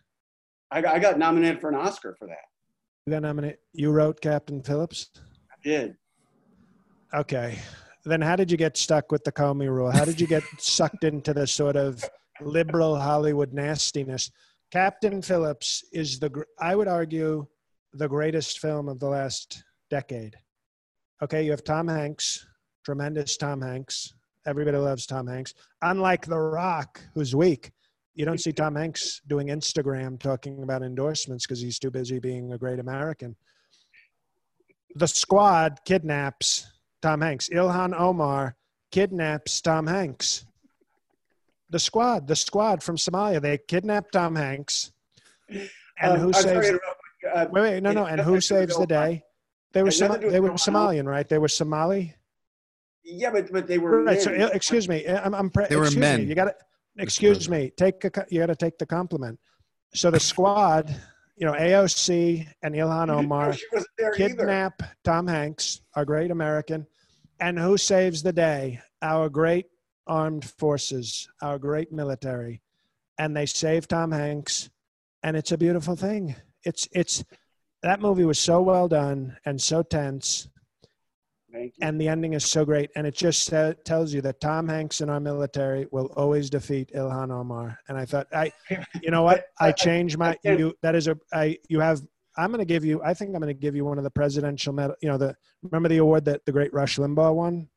[0.70, 2.44] I got, I got nominated for an Oscar for that.
[3.06, 3.58] You got nominated.
[3.72, 5.10] You wrote Captain Phillips.
[5.50, 5.96] I did.
[7.14, 7.58] Okay.
[8.04, 9.90] Then how did you get stuck with the Comey rule?
[9.90, 12.04] How did you get sucked into the sort of
[12.40, 14.30] liberal Hollywood nastiness?
[14.70, 17.46] Captain Phillips is the, I would argue,
[17.92, 20.36] the greatest film of the last decade.
[21.22, 22.46] Okay, you have Tom Hanks,
[22.84, 24.14] tremendous Tom Hanks.
[24.46, 25.54] Everybody loves Tom Hanks.
[25.82, 27.72] Unlike The Rock, who's weak,
[28.14, 32.52] you don't see Tom Hanks doing Instagram talking about endorsements because he's too busy being
[32.52, 33.34] a great American.
[34.94, 36.66] The squad kidnaps
[37.02, 37.48] Tom Hanks.
[37.48, 38.56] Ilhan Omar
[38.92, 40.44] kidnaps Tom Hanks.
[41.70, 44.92] The squad, the squad from Somalia, they kidnap Tom Hanks.
[45.48, 45.68] And
[46.02, 46.66] Um, who I'm saves?
[46.66, 47.00] to interrupt,
[47.34, 48.06] uh, Wait, wait, no, no.
[48.06, 49.22] And who saves the day?
[49.72, 51.28] They were Had nothing Soma- to do with they were Somalian, right?
[51.28, 52.14] They were Somali.
[53.04, 54.20] Yeah, but but they were Right.
[54.20, 54.42] So, men.
[54.42, 55.06] uh, excuse me.
[55.06, 56.20] I'm, I'm pre- They were men.
[56.22, 56.54] Me, you got to
[56.98, 57.70] excuse me.
[57.76, 59.38] Take a, you got to take the compliment.
[59.94, 60.94] So the squad,
[61.36, 64.10] you know, AOC and Ilhan Omar she wasn't either.
[64.12, 66.86] kidnap Tom Hanks, our great American,
[67.40, 68.80] and who saves the day?
[69.02, 69.66] Our great
[70.06, 72.62] armed forces, our great military,
[73.18, 74.70] and they save Tom Hanks,
[75.22, 76.34] and it's a beautiful thing.
[76.64, 77.24] It's it's
[77.82, 80.48] that movie was so well done and so tense
[81.82, 83.52] and the ending is so great and it just
[83.84, 88.04] tells you that tom hanks and our military will always defeat ilhan omar and i
[88.04, 88.50] thought i
[89.02, 89.46] you know what?
[89.58, 92.02] I changed my you that is a i you have
[92.36, 94.10] i'm going to give you i think i'm going to give you one of the
[94.10, 97.68] presidential medal you know the remember the award that the great rush limbaugh won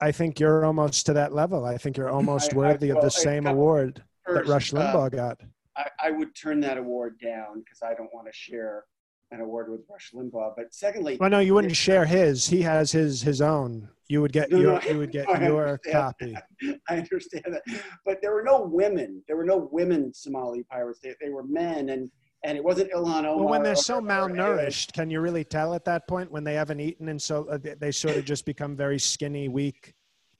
[0.00, 3.00] i think you're almost to that level i think you're almost I- I- worthy of
[3.00, 5.40] the same award that First, rush uh, limbaugh got
[5.76, 8.84] I, I would turn that award down because I don't want to share
[9.30, 10.54] an award with Rush Limbaugh.
[10.56, 14.32] But secondly, well no you wouldn't share his he has his his own you would
[14.32, 16.34] get No, your, no, you would get I your copy
[16.88, 17.62] I understand that.
[18.04, 19.22] But there were no women.
[19.26, 21.00] There were no women Somali pirates.
[21.02, 22.10] They, they were men, and
[22.46, 23.36] and it wasn't Ilhan Omar.
[23.38, 26.78] Well, when they're so malnourished, can you really tell at that point when they haven't
[26.78, 29.94] eaten and so uh, they, sort of just become very skinny, weak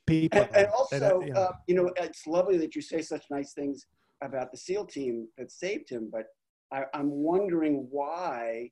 [0.07, 0.43] people?
[0.43, 1.41] And, and also, you know.
[1.41, 3.87] uh, you know, it's lovely that you say such nice things
[4.23, 6.09] about the SEAL team that saved him.
[6.11, 6.27] But
[6.73, 8.71] I, I'm wondering why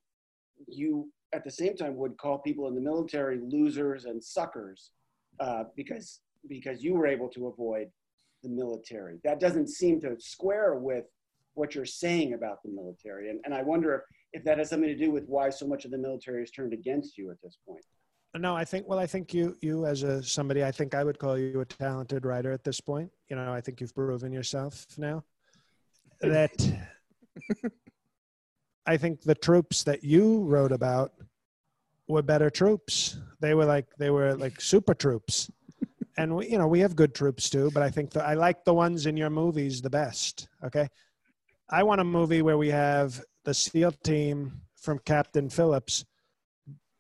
[0.69, 4.93] you, at the same time, would call people in the military losers and suckers
[5.41, 7.89] uh, because because you were able to avoid
[8.45, 9.19] the military.
[9.25, 11.07] That doesn't seem to square with
[11.55, 13.31] what you're saying about the military.
[13.31, 14.01] And, and I wonder if,
[14.41, 16.73] if that has something to do with why so much of the military is turned
[16.73, 17.85] against you at this point.
[18.37, 18.89] no, I think.
[18.89, 21.65] Well, I think you you as a somebody, I think I would call you a
[21.65, 23.11] talented writer at this point.
[23.29, 25.25] You know, I think you've proven yourself now.
[26.21, 26.53] That
[28.87, 31.13] I think the troops that you wrote about
[32.09, 33.19] were better troops.
[33.41, 35.51] They were like they were like super troops.
[36.17, 38.65] And we, you know, we have good troops too, but I think the, I like
[38.65, 40.49] the ones in your movies the best.
[40.65, 40.89] Okay,
[41.71, 46.05] I want a movie where we have the SEAL team from Captain Phillips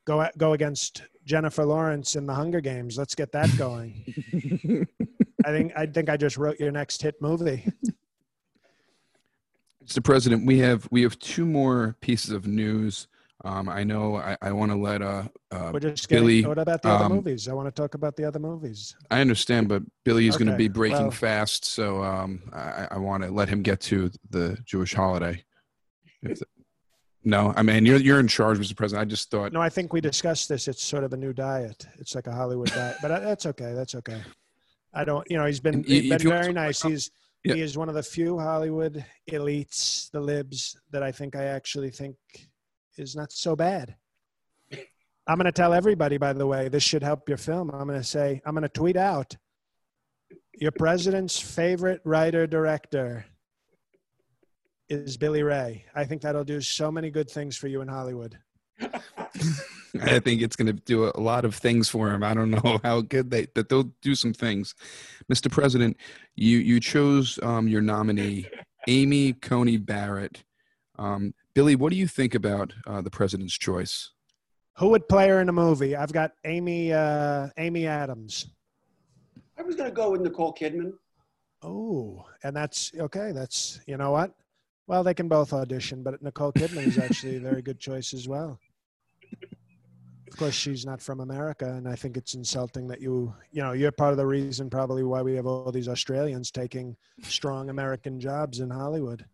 [0.06, 2.98] go go against Jennifer Lawrence in the Hunger Games.
[2.98, 4.04] Let's get that going.
[5.44, 7.70] I think I think I just wrote your next hit movie.
[9.84, 10.02] Mr.
[10.02, 13.06] President, we have we have two more pieces of news.
[13.44, 16.24] Um, I know I, I want to let uh, uh, We're just getting.
[16.24, 17.46] Billy, what about the other um, movies?
[17.46, 18.96] I want to talk about the other movies.
[19.10, 22.98] I understand, but Billy is going to be breaking well- fast, so um, I, I
[22.98, 25.44] want to let him get to the Jewish holiday.
[27.26, 28.76] No, I mean you're you're in charge, Mr.
[28.76, 29.06] President.
[29.06, 30.68] I just thought No, I think we discussed this.
[30.68, 31.86] It's sort of a new diet.
[31.98, 33.72] It's like a Hollywood diet, but uh, that's okay.
[33.72, 34.22] That's okay.
[34.92, 35.28] I don't.
[35.30, 36.82] You know, he's been, he's been very nice.
[36.82, 37.10] He's
[37.42, 37.54] Yeah.
[37.54, 41.90] he is one of the few Hollywood elites, the libs, that I think I actually
[41.90, 42.16] think
[42.96, 43.96] is not so bad.
[45.26, 47.70] I'm going to tell everybody, by the way, this should help your film.
[47.70, 49.34] I'm going to say, I'm going to tweet out
[50.58, 53.24] your president's favorite writer director
[54.88, 55.84] is Billy Ray.
[55.94, 58.38] I think that'll do so many good things for you in Hollywood.
[58.80, 62.22] I think it's going to do a lot of things for him.
[62.22, 64.74] I don't know how good they, but they'll do some things.
[65.32, 65.50] Mr.
[65.50, 65.96] President,
[66.34, 68.46] you you chose um, your nominee,
[68.88, 70.42] Amy Coney Barrett.
[70.98, 74.10] Um, Billy, what do you think about uh, the president's choice?
[74.78, 75.94] Who would play her in a movie?
[75.94, 78.46] I've got Amy uh, Amy Adams.
[79.56, 80.94] I was going to go with Nicole Kidman.
[81.62, 83.30] Oh, and that's okay.
[83.30, 84.32] That's you know what?
[84.88, 88.28] Well, they can both audition, but Nicole Kidman is actually a very good choice as
[88.28, 88.58] well.
[90.30, 93.70] Of course, she's not from America, and I think it's insulting that you, you know,
[93.72, 98.18] you're part of the reason probably why we have all these Australians taking strong American
[98.18, 99.24] jobs in Hollywood.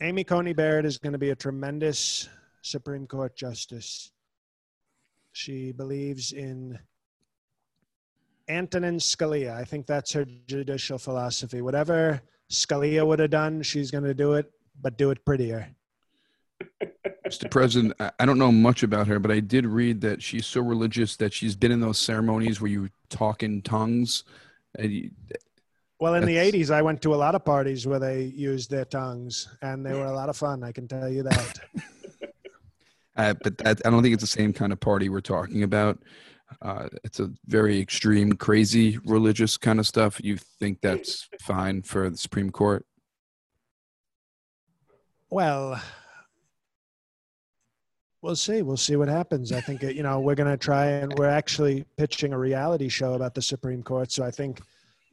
[0.00, 2.28] Amy Coney Barrett is going to be a tremendous
[2.60, 4.10] Supreme Court justice.
[5.32, 6.78] She believes in
[8.48, 9.54] Antonin Scalia.
[9.54, 11.62] I think that's her judicial philosophy.
[11.62, 12.20] Whatever
[12.50, 14.50] Scalia would have done, she's going to do it,
[14.82, 15.68] but do it prettier.
[17.26, 17.50] Mr.
[17.50, 21.16] President, I- don't know much about her, but I did read that she's so religious
[21.16, 24.24] that she's been in those ceremonies where you talk in tongues.
[25.98, 28.84] Well, in the 80s, I went to a lot of parties where they used their
[28.84, 30.62] tongues, and they were a lot of fun.
[30.62, 31.58] I can tell you that.
[33.18, 35.98] Uh, but that, I don't think it's the same kind of party we're talking about.
[36.60, 40.20] Uh, it's a very extreme, crazy religious kind of stuff.
[40.22, 42.84] You think that's fine for the Supreme Court?
[45.30, 45.80] Well,
[48.20, 48.60] we'll see.
[48.60, 49.50] We'll see what happens.
[49.50, 53.14] I think, you know, we're going to try and we're actually pitching a reality show
[53.14, 54.12] about the Supreme Court.
[54.12, 54.60] So I think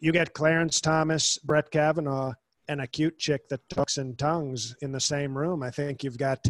[0.03, 2.33] you get Clarence Thomas, Brett Kavanaugh,
[2.67, 6.17] and a cute chick that talks in tongues in the same room, I think you've
[6.17, 6.45] got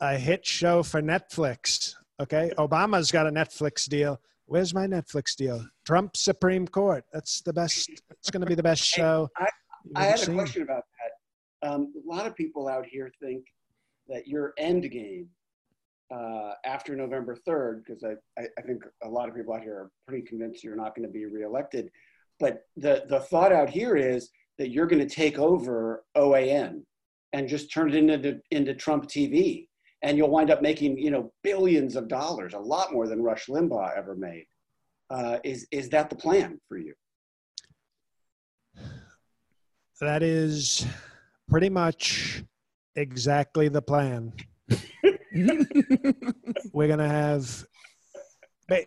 [0.00, 1.94] a hit show for Netflix.
[2.20, 4.20] Okay, Obama's got a Netflix deal.
[4.46, 5.64] Where's my Netflix deal?
[5.86, 7.04] Trump Supreme Court.
[7.12, 7.88] That's the best.
[8.10, 9.28] It's going to be the best show.
[9.36, 9.46] I,
[9.94, 10.82] I had a question about
[11.62, 11.68] that.
[11.68, 13.44] Um, a lot of people out here think
[14.08, 15.28] that your end game
[16.12, 19.74] uh, after November 3rd, because I, I, I, think a lot of people out here
[19.74, 21.90] are pretty convinced you're not going to be reelected.
[22.40, 26.82] But the, the thought out here is that you're going to take over OAN
[27.32, 29.66] and just turn it into, into Trump TV.
[30.02, 33.46] And you'll wind up making, you know, billions of dollars, a lot more than Rush
[33.46, 34.46] Limbaugh ever made.
[35.10, 36.94] Uh, is, is that the plan for you?
[40.00, 40.86] That is
[41.48, 42.44] pretty much
[42.94, 44.32] exactly the plan.
[46.72, 47.64] We're going to have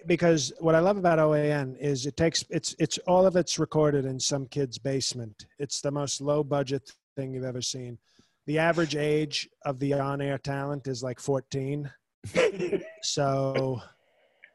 [0.06, 4.06] because what I love about OAN is it takes it's it's all of it's recorded
[4.06, 5.48] in some kid's basement.
[5.58, 7.98] It's the most low budget thing you've ever seen.
[8.46, 11.92] The average age of the on-air talent is like 14.
[13.02, 13.82] so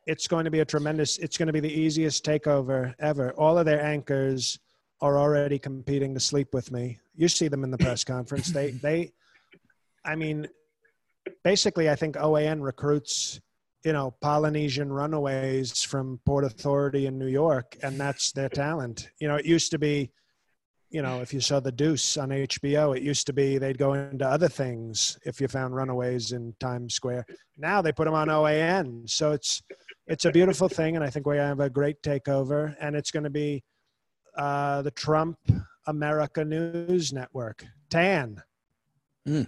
[0.07, 3.33] it's going to be a tremendous it's going to be the easiest takeover ever.
[3.33, 4.61] All of their anchors
[5.01, 6.99] are already competing to sleep with me.
[7.17, 8.49] You see them in the press conference.
[8.51, 9.13] They they
[10.05, 10.47] I mean
[11.43, 13.41] basically I think OAN recruits
[13.87, 19.11] you know Polynesian runaways from Port Authority in New York, and that's their talent.
[19.21, 20.11] You know, it used to be,
[20.91, 23.93] you know, if you saw The Deuce on HBO, it used to be they'd go
[23.93, 27.27] into other things if you found runaways in Times Square.
[27.57, 29.63] Now they put them on OAN, so it's
[30.09, 33.23] it's a beautiful thing, and I think we have a great takeover, and it's going
[33.23, 33.63] to be
[34.37, 35.39] uh, the Trump
[35.87, 38.43] America News Network, TAN.
[39.29, 39.47] Mm.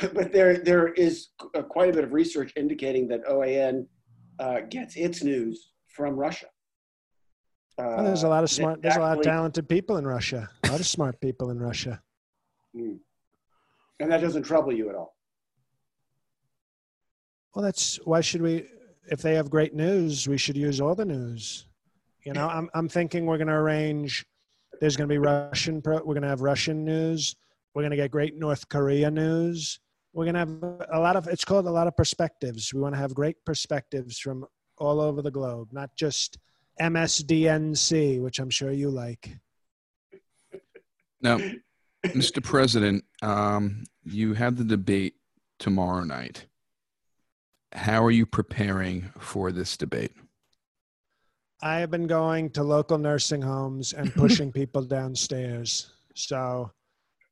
[0.14, 1.28] but there there is
[1.68, 3.86] quite a bit of research indicating that OAN
[4.38, 6.46] uh, gets its news from Russia.
[7.78, 8.82] Uh, there's a lot of smart.
[8.82, 10.48] There's a lot of talented people in Russia.
[10.64, 12.00] A lot of smart people in Russia.
[12.76, 12.98] Mm.
[14.00, 15.16] And that doesn't trouble you at all.
[17.54, 18.66] Well, that's why should we?
[19.06, 21.66] If they have great news, we should use all the news.
[22.24, 24.24] You know, I'm I'm thinking we're going to arrange.
[24.80, 25.82] There's going to be Russian.
[25.82, 27.36] Pro, we're going to have Russian news.
[27.74, 29.80] We're going to get great North Korea news.
[30.12, 32.72] We're going to have a lot of it's called a lot of perspectives.
[32.72, 34.46] We want to have great perspectives from
[34.78, 36.38] all over the globe not just
[36.80, 39.36] msdnc which i'm sure you like.
[41.20, 41.38] Now
[42.04, 45.14] mr president um, you have the debate
[45.58, 46.46] tomorrow night.
[47.72, 50.12] How are you preparing for this debate?
[51.62, 55.92] I have been going to local nursing homes and pushing people downstairs.
[56.14, 56.70] So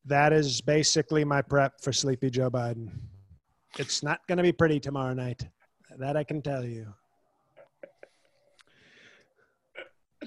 [0.05, 2.91] that is basically my prep for Sleepy Joe Biden.
[3.79, 5.47] It's not going to be pretty tomorrow night.
[5.99, 6.93] That I can tell you.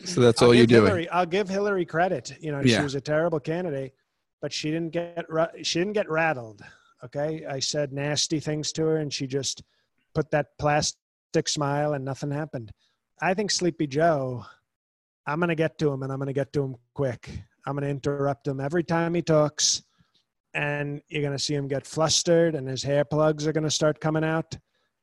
[0.03, 0.85] So that's all you're doing.
[0.85, 2.35] Hillary, I'll give Hillary credit.
[2.39, 2.77] You know, yeah.
[2.77, 3.93] she was a terrible candidate,
[4.41, 5.25] but she didn't get
[5.63, 6.61] she didn't get rattled.
[7.03, 9.63] Okay, I said nasty things to her, and she just
[10.13, 12.71] put that plastic smile, and nothing happened.
[13.21, 14.45] I think Sleepy Joe.
[15.27, 17.29] I'm going to get to him, and I'm going to get to him quick.
[17.65, 19.83] I'm going to interrupt him every time he talks.
[20.53, 23.71] And you're going to see him get flustered, and his hair plugs are going to
[23.71, 24.57] start coming out.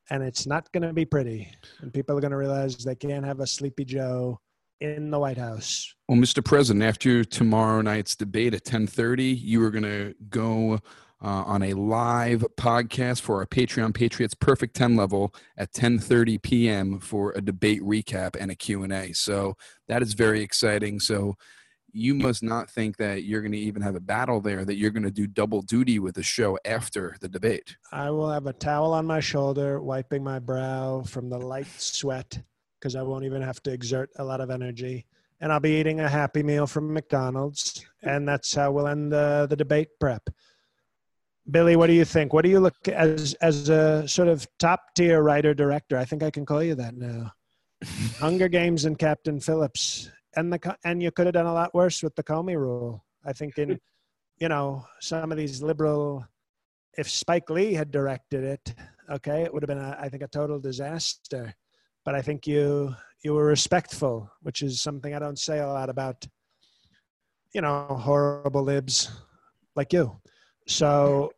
[0.09, 1.47] And it's not going to be pretty.
[1.81, 4.39] And people are going to realize they can't have a Sleepy Joe
[4.81, 5.93] in the White House.
[6.09, 6.43] Well, Mr.
[6.43, 10.79] President, after tomorrow night's debate at 10:30, you are going to go
[11.23, 16.99] uh, on a live podcast for our Patreon Patriots Perfect 10 level at 10:30 p.m.
[16.99, 19.13] for a debate recap and a Q&A.
[19.13, 19.55] So
[19.87, 20.99] that is very exciting.
[20.99, 21.35] So
[21.93, 24.89] you must not think that you're going to even have a battle there, that you're
[24.89, 27.77] going to do double duty with the show after the debate.
[27.91, 32.41] I will have a towel on my shoulder, wiping my brow from the light sweat
[32.79, 35.05] because I won't even have to exert a lot of energy.
[35.39, 37.85] And I'll be eating a Happy Meal from McDonald's.
[38.01, 40.29] And that's how we'll end the, the debate prep.
[41.49, 42.33] Billy, what do you think?
[42.33, 45.97] What do you look as as a sort of top tier writer director?
[45.97, 47.33] I think I can call you that now.
[48.19, 52.03] Hunger Games and Captain Phillips and the and you could have done a lot worse
[52.03, 53.03] with the Comey rule.
[53.25, 53.79] I think in
[54.39, 56.25] you know some of these liberal,
[56.97, 58.73] if Spike Lee had directed it,
[59.09, 61.53] okay, it would have been a, I think a total disaster.
[62.05, 65.89] But I think you you were respectful, which is something I don't say a lot
[65.89, 66.25] about.
[67.53, 69.11] You know, horrible libs
[69.75, 70.19] like you.
[70.67, 71.31] So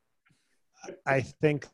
[1.06, 1.68] I think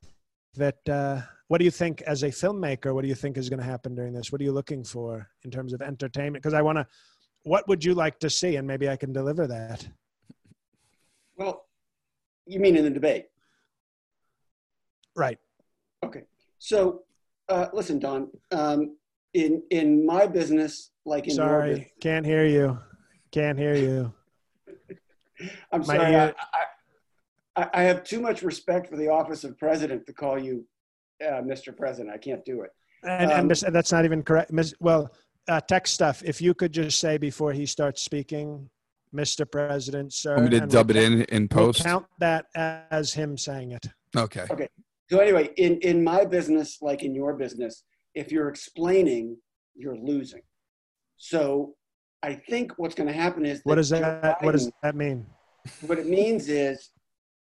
[0.56, 0.90] that.
[0.90, 3.66] Uh, what do you think as a filmmaker what do you think is going to
[3.66, 6.78] happen during this what are you looking for in terms of entertainment because i want
[6.78, 6.88] to
[7.44, 9.88] what would you like to see and maybe i can deliver that
[11.36, 11.66] well
[12.46, 13.26] you mean in the debate
[15.16, 15.38] right
[16.04, 16.24] okay
[16.60, 17.04] so
[17.50, 18.96] uh, listen don um,
[19.34, 22.78] in in my business like in sorry can't hear you
[23.32, 24.12] can't hear you
[25.72, 26.14] I'm My sorry.
[26.14, 26.36] ear-
[27.56, 30.66] I, I, I have too much respect for the office of president to call you
[31.26, 31.76] uh, Mr.
[31.76, 32.14] President.
[32.14, 32.70] I can't do it.
[33.04, 34.52] And, Um, and that's not even correct.
[34.80, 35.12] Well,
[35.52, 36.24] uh, tech stuff.
[36.26, 38.70] If you could just say before he starts speaking,
[39.14, 39.49] Mr.
[39.49, 40.36] President, sir.
[40.38, 41.84] Want me to dub it we'll- in in we'll post?
[41.84, 43.86] count that as him saying it.
[44.16, 44.45] Okay.
[44.49, 44.70] Okay.
[45.10, 47.84] So anyway, in, in my business, like in your business,
[48.16, 49.36] if you're explaining,
[49.76, 50.41] you're losing.
[51.18, 51.76] So
[52.24, 54.41] I think what's going to happen is What that does Joe that?
[54.41, 55.26] What does that mean?
[55.86, 56.91] what it means is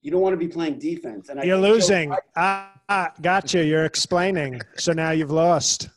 [0.01, 1.27] you don't want to be playing defense.
[1.29, 2.09] And I You're think Joe losing.
[2.11, 3.63] Biden- Ah, ah, gotcha.
[3.65, 4.61] You're explaining.
[4.77, 5.89] So now you've lost.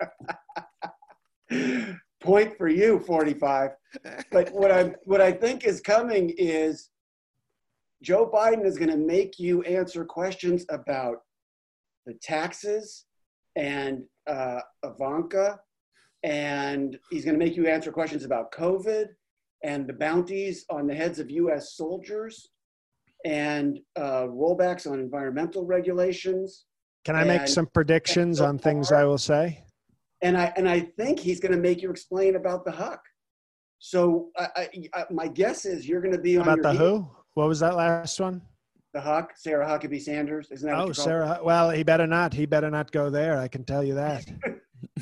[2.22, 3.70] Point for you, 45.
[4.32, 6.90] But what I what I think is coming is
[8.02, 11.18] Joe Biden is going to make you answer questions about
[12.04, 13.04] the taxes
[13.56, 15.58] and uh, Ivanka,
[16.22, 19.06] and he's going to make you answer questions about COVID
[19.64, 21.74] and the bounties on the heads of U.S.
[21.74, 22.50] soldiers
[23.24, 26.64] and uh, rollbacks on environmental regulations.
[27.04, 29.65] Can I make some predictions on things I will say?
[30.22, 33.02] And I and I think he's going to make you explain about the Huck.
[33.78, 37.08] So I, I, I, my guess is you're going to be on About the who?
[37.34, 38.40] What was that last one?
[38.94, 40.78] The Huck, Sarah Huckabee Sanders, isn't that?
[40.78, 41.40] Oh, Sarah.
[41.42, 42.32] Well, he better not.
[42.32, 43.38] He better not go there.
[43.38, 44.24] I can tell you that.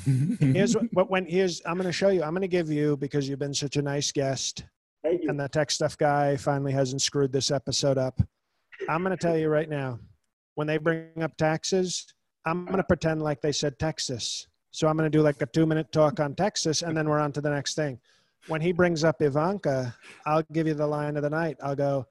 [0.41, 2.23] Here's what, what when here's I'm going to show you.
[2.23, 4.65] I'm going to give you because you've been such a nice guest.
[5.05, 5.29] Thank you.
[5.29, 8.21] and the tech stuff guy finally hasn't screwed this episode up.
[8.89, 9.99] I'm going to tell you right now.
[10.55, 12.07] When they bring up taxes,
[12.47, 14.47] I'm going to pretend like they said Texas.
[14.75, 17.20] So I'm going to do like a two minute talk on Texas, and then we're
[17.20, 18.01] on to the next thing.
[18.49, 19.95] When he brings up Ivanka,
[20.27, 21.59] I'll give you the line of the night.
[21.62, 22.09] I'll go,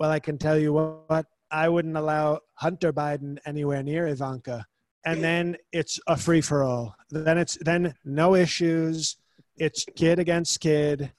[0.00, 4.64] Well, I can tell you what, I wouldn't allow Hunter Biden anywhere near Ivanka.
[5.04, 6.96] And then it's a free for all.
[7.10, 9.18] Then it's then no issues.
[9.58, 11.12] It's kid against kid,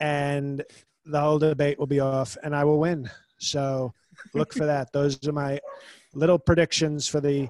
[0.00, 0.62] and
[1.04, 3.10] the whole debate will be off, and I will win.
[3.38, 3.92] So
[4.34, 4.92] look for that.
[4.92, 5.58] Those are my
[6.14, 7.48] little predictions for the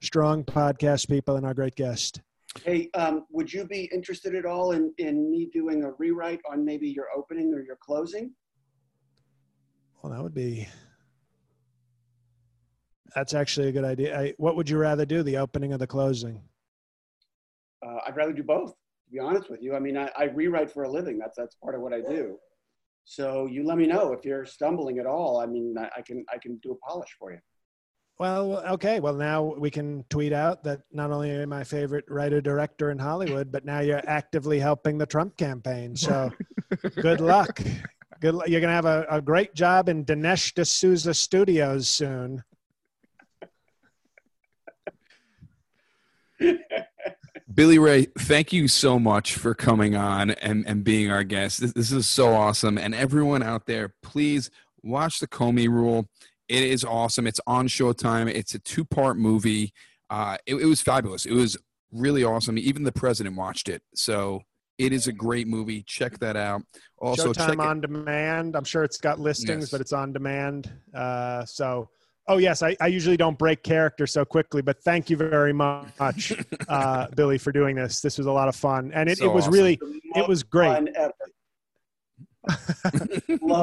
[0.00, 2.20] strong podcast people and our great guest.
[2.64, 6.64] Hey, um, would you be interested at all in, in me doing a rewrite on
[6.64, 8.32] maybe your opening or your closing?
[10.02, 10.66] Well, that would be.
[13.14, 14.18] That's actually a good idea.
[14.18, 16.42] I, what would you rather do, the opening or the closing?
[17.84, 18.70] Uh, I'd rather do both.
[18.70, 21.18] To be honest with you, I mean, I, I rewrite for a living.
[21.18, 22.36] That's that's part of what I do.
[23.04, 25.40] So you let me know if you're stumbling at all.
[25.40, 27.38] I mean, I, I can I can do a polish for you.
[28.20, 29.00] Well, okay.
[29.00, 32.90] Well, now we can tweet out that not only are you my favorite writer director
[32.90, 35.96] in Hollywood, but now you're actively helping the Trump campaign.
[35.96, 36.30] So
[36.96, 37.62] good luck.
[38.20, 38.38] Good.
[38.46, 42.44] You're gonna have a, a great job in Dinesh D'Souza Studios soon.
[47.54, 51.62] Billy Ray, thank you so much for coming on and, and being our guest.
[51.62, 52.76] This, this is so awesome.
[52.76, 54.50] And everyone out there, please
[54.82, 56.06] watch the Comey Rule.
[56.50, 57.28] It is awesome.
[57.28, 58.28] It's on Showtime.
[58.28, 59.72] It's a two part movie.
[60.10, 61.24] Uh, it, it was fabulous.
[61.24, 61.56] It was
[61.92, 62.58] really awesome.
[62.58, 63.82] Even the president watched it.
[63.94, 64.40] So
[64.76, 65.84] it is a great movie.
[65.84, 66.62] Check that out.
[66.98, 68.56] Also, check Showtime on demand.
[68.56, 69.70] I'm sure it's got listings, Yes.
[69.70, 70.72] but it's on demand.
[70.92, 71.88] Uh, so,
[72.26, 76.32] oh yes, I, I usually don't break character so quickly, but thank you very much,
[76.68, 78.00] uh, Billy, for doing this.
[78.00, 79.54] This was a lot of fun, and it, So it was awesome.
[79.54, 79.78] really,
[80.16, 80.72] it was great.
[80.72, 80.88] fun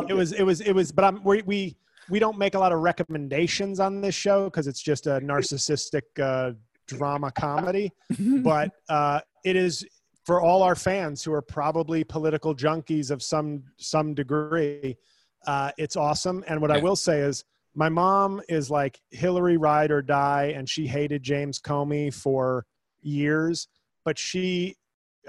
[0.08, 1.76] it was it was it was but i'm we we
[2.10, 6.04] we don't make a lot of recommendations on this show because it's just a narcissistic
[6.22, 6.54] uh,
[6.88, 7.92] drama comedy.
[8.20, 9.86] But uh, it is
[10.26, 14.98] for all our fans who are probably political junkies of some some degree
[15.46, 16.44] uh, it's awesome.
[16.48, 17.44] And what i will say is
[17.74, 22.66] my mom is like hillary ride or die and she hated james comey for
[23.02, 23.68] years.
[24.04, 24.76] But she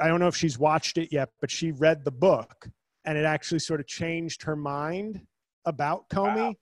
[0.00, 2.68] i don't know if she's watched it yet but she read the book
[3.04, 5.20] and it actually sort of changed her mind
[5.64, 6.54] about Comey.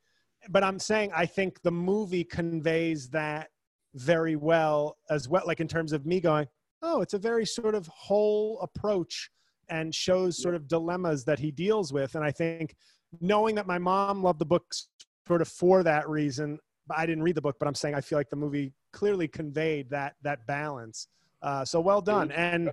[0.49, 3.49] But I'm saying I think the movie conveys that
[3.95, 6.47] very well as well, like in terms of me going,
[6.83, 9.31] oh, it's a very sort of whole approach
[9.69, 12.15] and shows sort of dilemmas that he deals with.
[12.15, 12.77] And I think
[13.21, 14.89] knowing that my mom loved the books
[15.27, 16.59] sort of for that reason,
[16.91, 19.91] I didn't read the book, but I'm saying I feel like the movie clearly conveyed
[19.91, 21.09] that that balance.
[21.43, 22.31] Uh, so well done.
[22.33, 22.71] And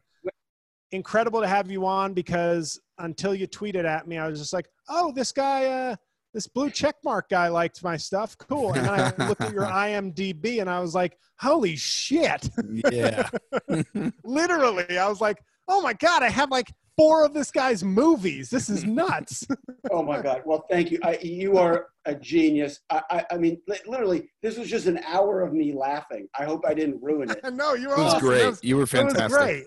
[0.91, 4.67] incredible to have you on because until you tweeted at me, I was just like,
[4.88, 5.95] oh, this guy, uh,
[6.34, 8.38] this blue checkmark guy liked my stuff.
[8.38, 8.74] Cool.
[8.74, 12.50] And then I looked at your IMDb and I was like, holy shit.
[12.92, 13.30] yeah.
[14.24, 18.50] Literally, I was like, oh my God, I have like four of this guy's movies.
[18.50, 19.46] This is nuts.
[19.92, 20.42] Oh my God!
[20.46, 21.00] Well, thank you.
[21.04, 22.80] I, you are a genius.
[22.90, 26.28] I, I, I mean, li- literally, this was just an hour of me laughing.
[26.40, 27.40] I hope I didn't ruin it.
[27.54, 28.20] no, you were It was awesome.
[28.28, 28.40] great.
[28.40, 29.40] That was, you were that was fantastic.
[29.40, 29.66] great.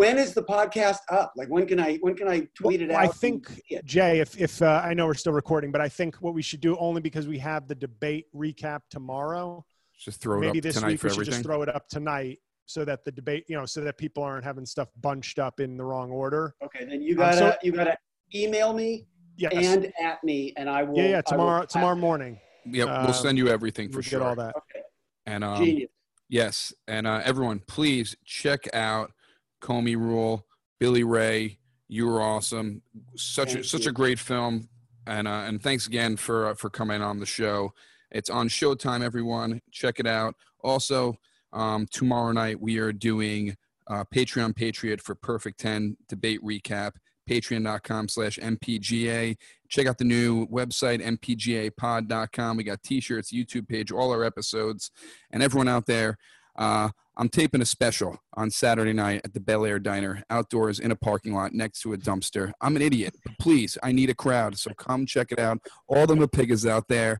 [0.00, 1.32] When is the podcast up?
[1.36, 3.02] Like when can I when can I tweet well, it out?
[3.04, 3.48] I think
[3.84, 6.60] Jay, if if uh, I know we're still recording, but I think what we should
[6.60, 9.64] do only because we have the debate recap tomorrow.
[9.98, 11.32] Just throw it maybe up this tonight week for we should everything.
[11.34, 14.44] just throw it up tonight so that the debate, you know, so that people aren't
[14.44, 16.54] having stuff bunched up in the wrong order.
[16.64, 17.98] Okay, then you Um, gotta so- you gotta
[18.34, 19.52] email me Yes.
[19.54, 20.96] and at me, and I will.
[20.96, 21.10] yeah, yeah.
[21.14, 22.40] I will- Tomorrow, tomorrow morning.
[22.64, 24.20] Yeah, uh, we'll send you everything for We'll sure.
[24.20, 24.54] get all that.
[24.56, 24.82] Okay,
[25.26, 25.90] And um, genius.
[26.30, 29.12] Yes, and uh, everyone, please check out
[29.60, 30.46] Comey Rule,
[30.78, 31.58] Billy Ray.
[31.88, 32.82] You were awesome.
[33.16, 33.90] Such a, such you.
[33.90, 34.68] a great film,
[35.06, 37.72] and uh, and thanks again for uh, for coming on the show.
[38.10, 39.02] It's on Showtime.
[39.02, 40.34] Everyone, check it out.
[40.62, 41.16] Also,
[41.52, 43.56] um, tomorrow night we are doing
[43.88, 46.92] uh, Patreon Patriot for Perfect Ten debate recap.
[47.28, 49.36] Patreon.com slash MPGA.
[49.68, 52.56] Check out the new website, MPGApod.com.
[52.56, 54.90] We got t shirts, YouTube page, all our episodes.
[55.30, 56.18] And everyone out there,
[56.60, 60.90] uh, I'm taping a special on Saturday night at the Bel Air Diner, outdoors in
[60.90, 62.52] a parking lot next to a dumpster.
[62.60, 64.58] I'm an idiot, but please, I need a crowd.
[64.58, 65.58] So come check it out.
[65.88, 67.18] All the Mapigas out there.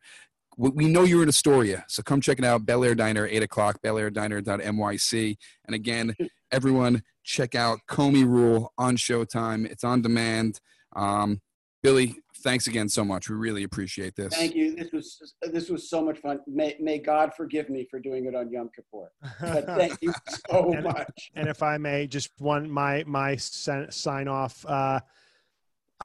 [0.56, 2.66] We we know you're in Astoria, so come check it out.
[2.66, 5.38] Bel Air Diner, 8 o'clock, belair.diner.myc.
[5.66, 6.14] And again,
[6.52, 9.64] everyone, check out Comey Rule on Showtime.
[9.70, 10.60] It's on demand.
[10.94, 11.40] Um,
[11.82, 13.28] Billy, thanks again so much.
[13.28, 14.34] We really appreciate this.
[14.34, 14.74] Thank you.
[14.76, 16.40] This was this was so much fun.
[16.46, 19.10] May may God forgive me for doing it on Yom Kippur.
[19.40, 20.12] But thank you
[20.50, 21.30] so And- much.
[21.34, 24.64] and if I may, just one my my sen- sign off.
[24.66, 25.00] Uh,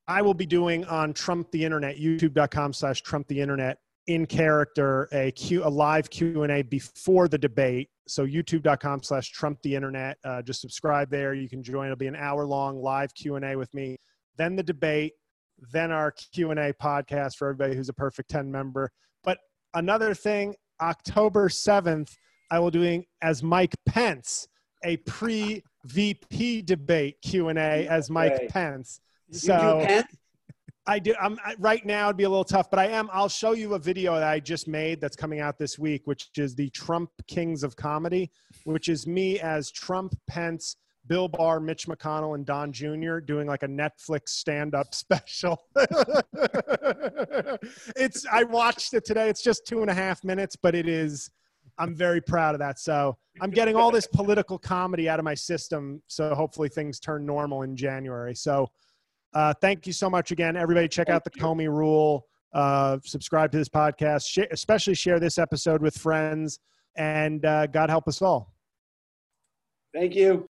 [0.08, 3.78] I will be doing on Trump the Internet, YouTube.com slash Trump the Internet,
[4.08, 7.90] in character a Q a live Q and A before the debate.
[8.08, 10.18] So YouTube.com slash Trump the Internet.
[10.24, 11.34] Uh, just subscribe there.
[11.34, 11.86] You can join.
[11.86, 13.98] It'll be an hour long live Q and A with me.
[14.38, 15.14] Then the debate.
[15.72, 18.92] Then our Q and A podcast for everybody who's a Perfect Ten member.
[19.24, 19.38] But
[19.74, 22.16] another thing, October seventh,
[22.52, 24.48] I will doing as Mike Pence
[24.84, 28.48] a pre VP debate Q and A as Mike way.
[28.50, 29.02] Pence.
[29.32, 30.08] So Pence?
[30.88, 31.16] I do.
[31.20, 32.08] I'm I, right now.
[32.08, 33.10] It'd be a little tough, but I am.
[33.12, 36.30] I'll show you a video that I just made that's coming out this week, which
[36.38, 38.32] is the Trump Kings of Comedy,
[38.66, 40.76] which is me as Trump, Pence,
[41.08, 43.20] Bill Barr, Mitch McConnell, and Don Jr.
[43.20, 45.62] doing like a Netflix stand-up special.
[47.96, 48.26] it's.
[48.32, 49.30] I watched it today.
[49.30, 51.30] It's just two and a half minutes, but it is.
[51.78, 52.80] I'm very proud of that.
[52.80, 56.02] So I'm getting all this political comedy out of my system.
[56.08, 58.34] So hopefully things turn normal in January.
[58.34, 58.70] So
[59.34, 60.88] uh, thank you so much again, everybody.
[60.88, 62.28] Check out the Comey Rule.
[62.54, 64.28] Uh, subscribe to this podcast.
[64.28, 66.60] Share, especially share this episode with friends.
[66.96, 68.54] And uh, God help us all.
[69.94, 70.44] Thank you.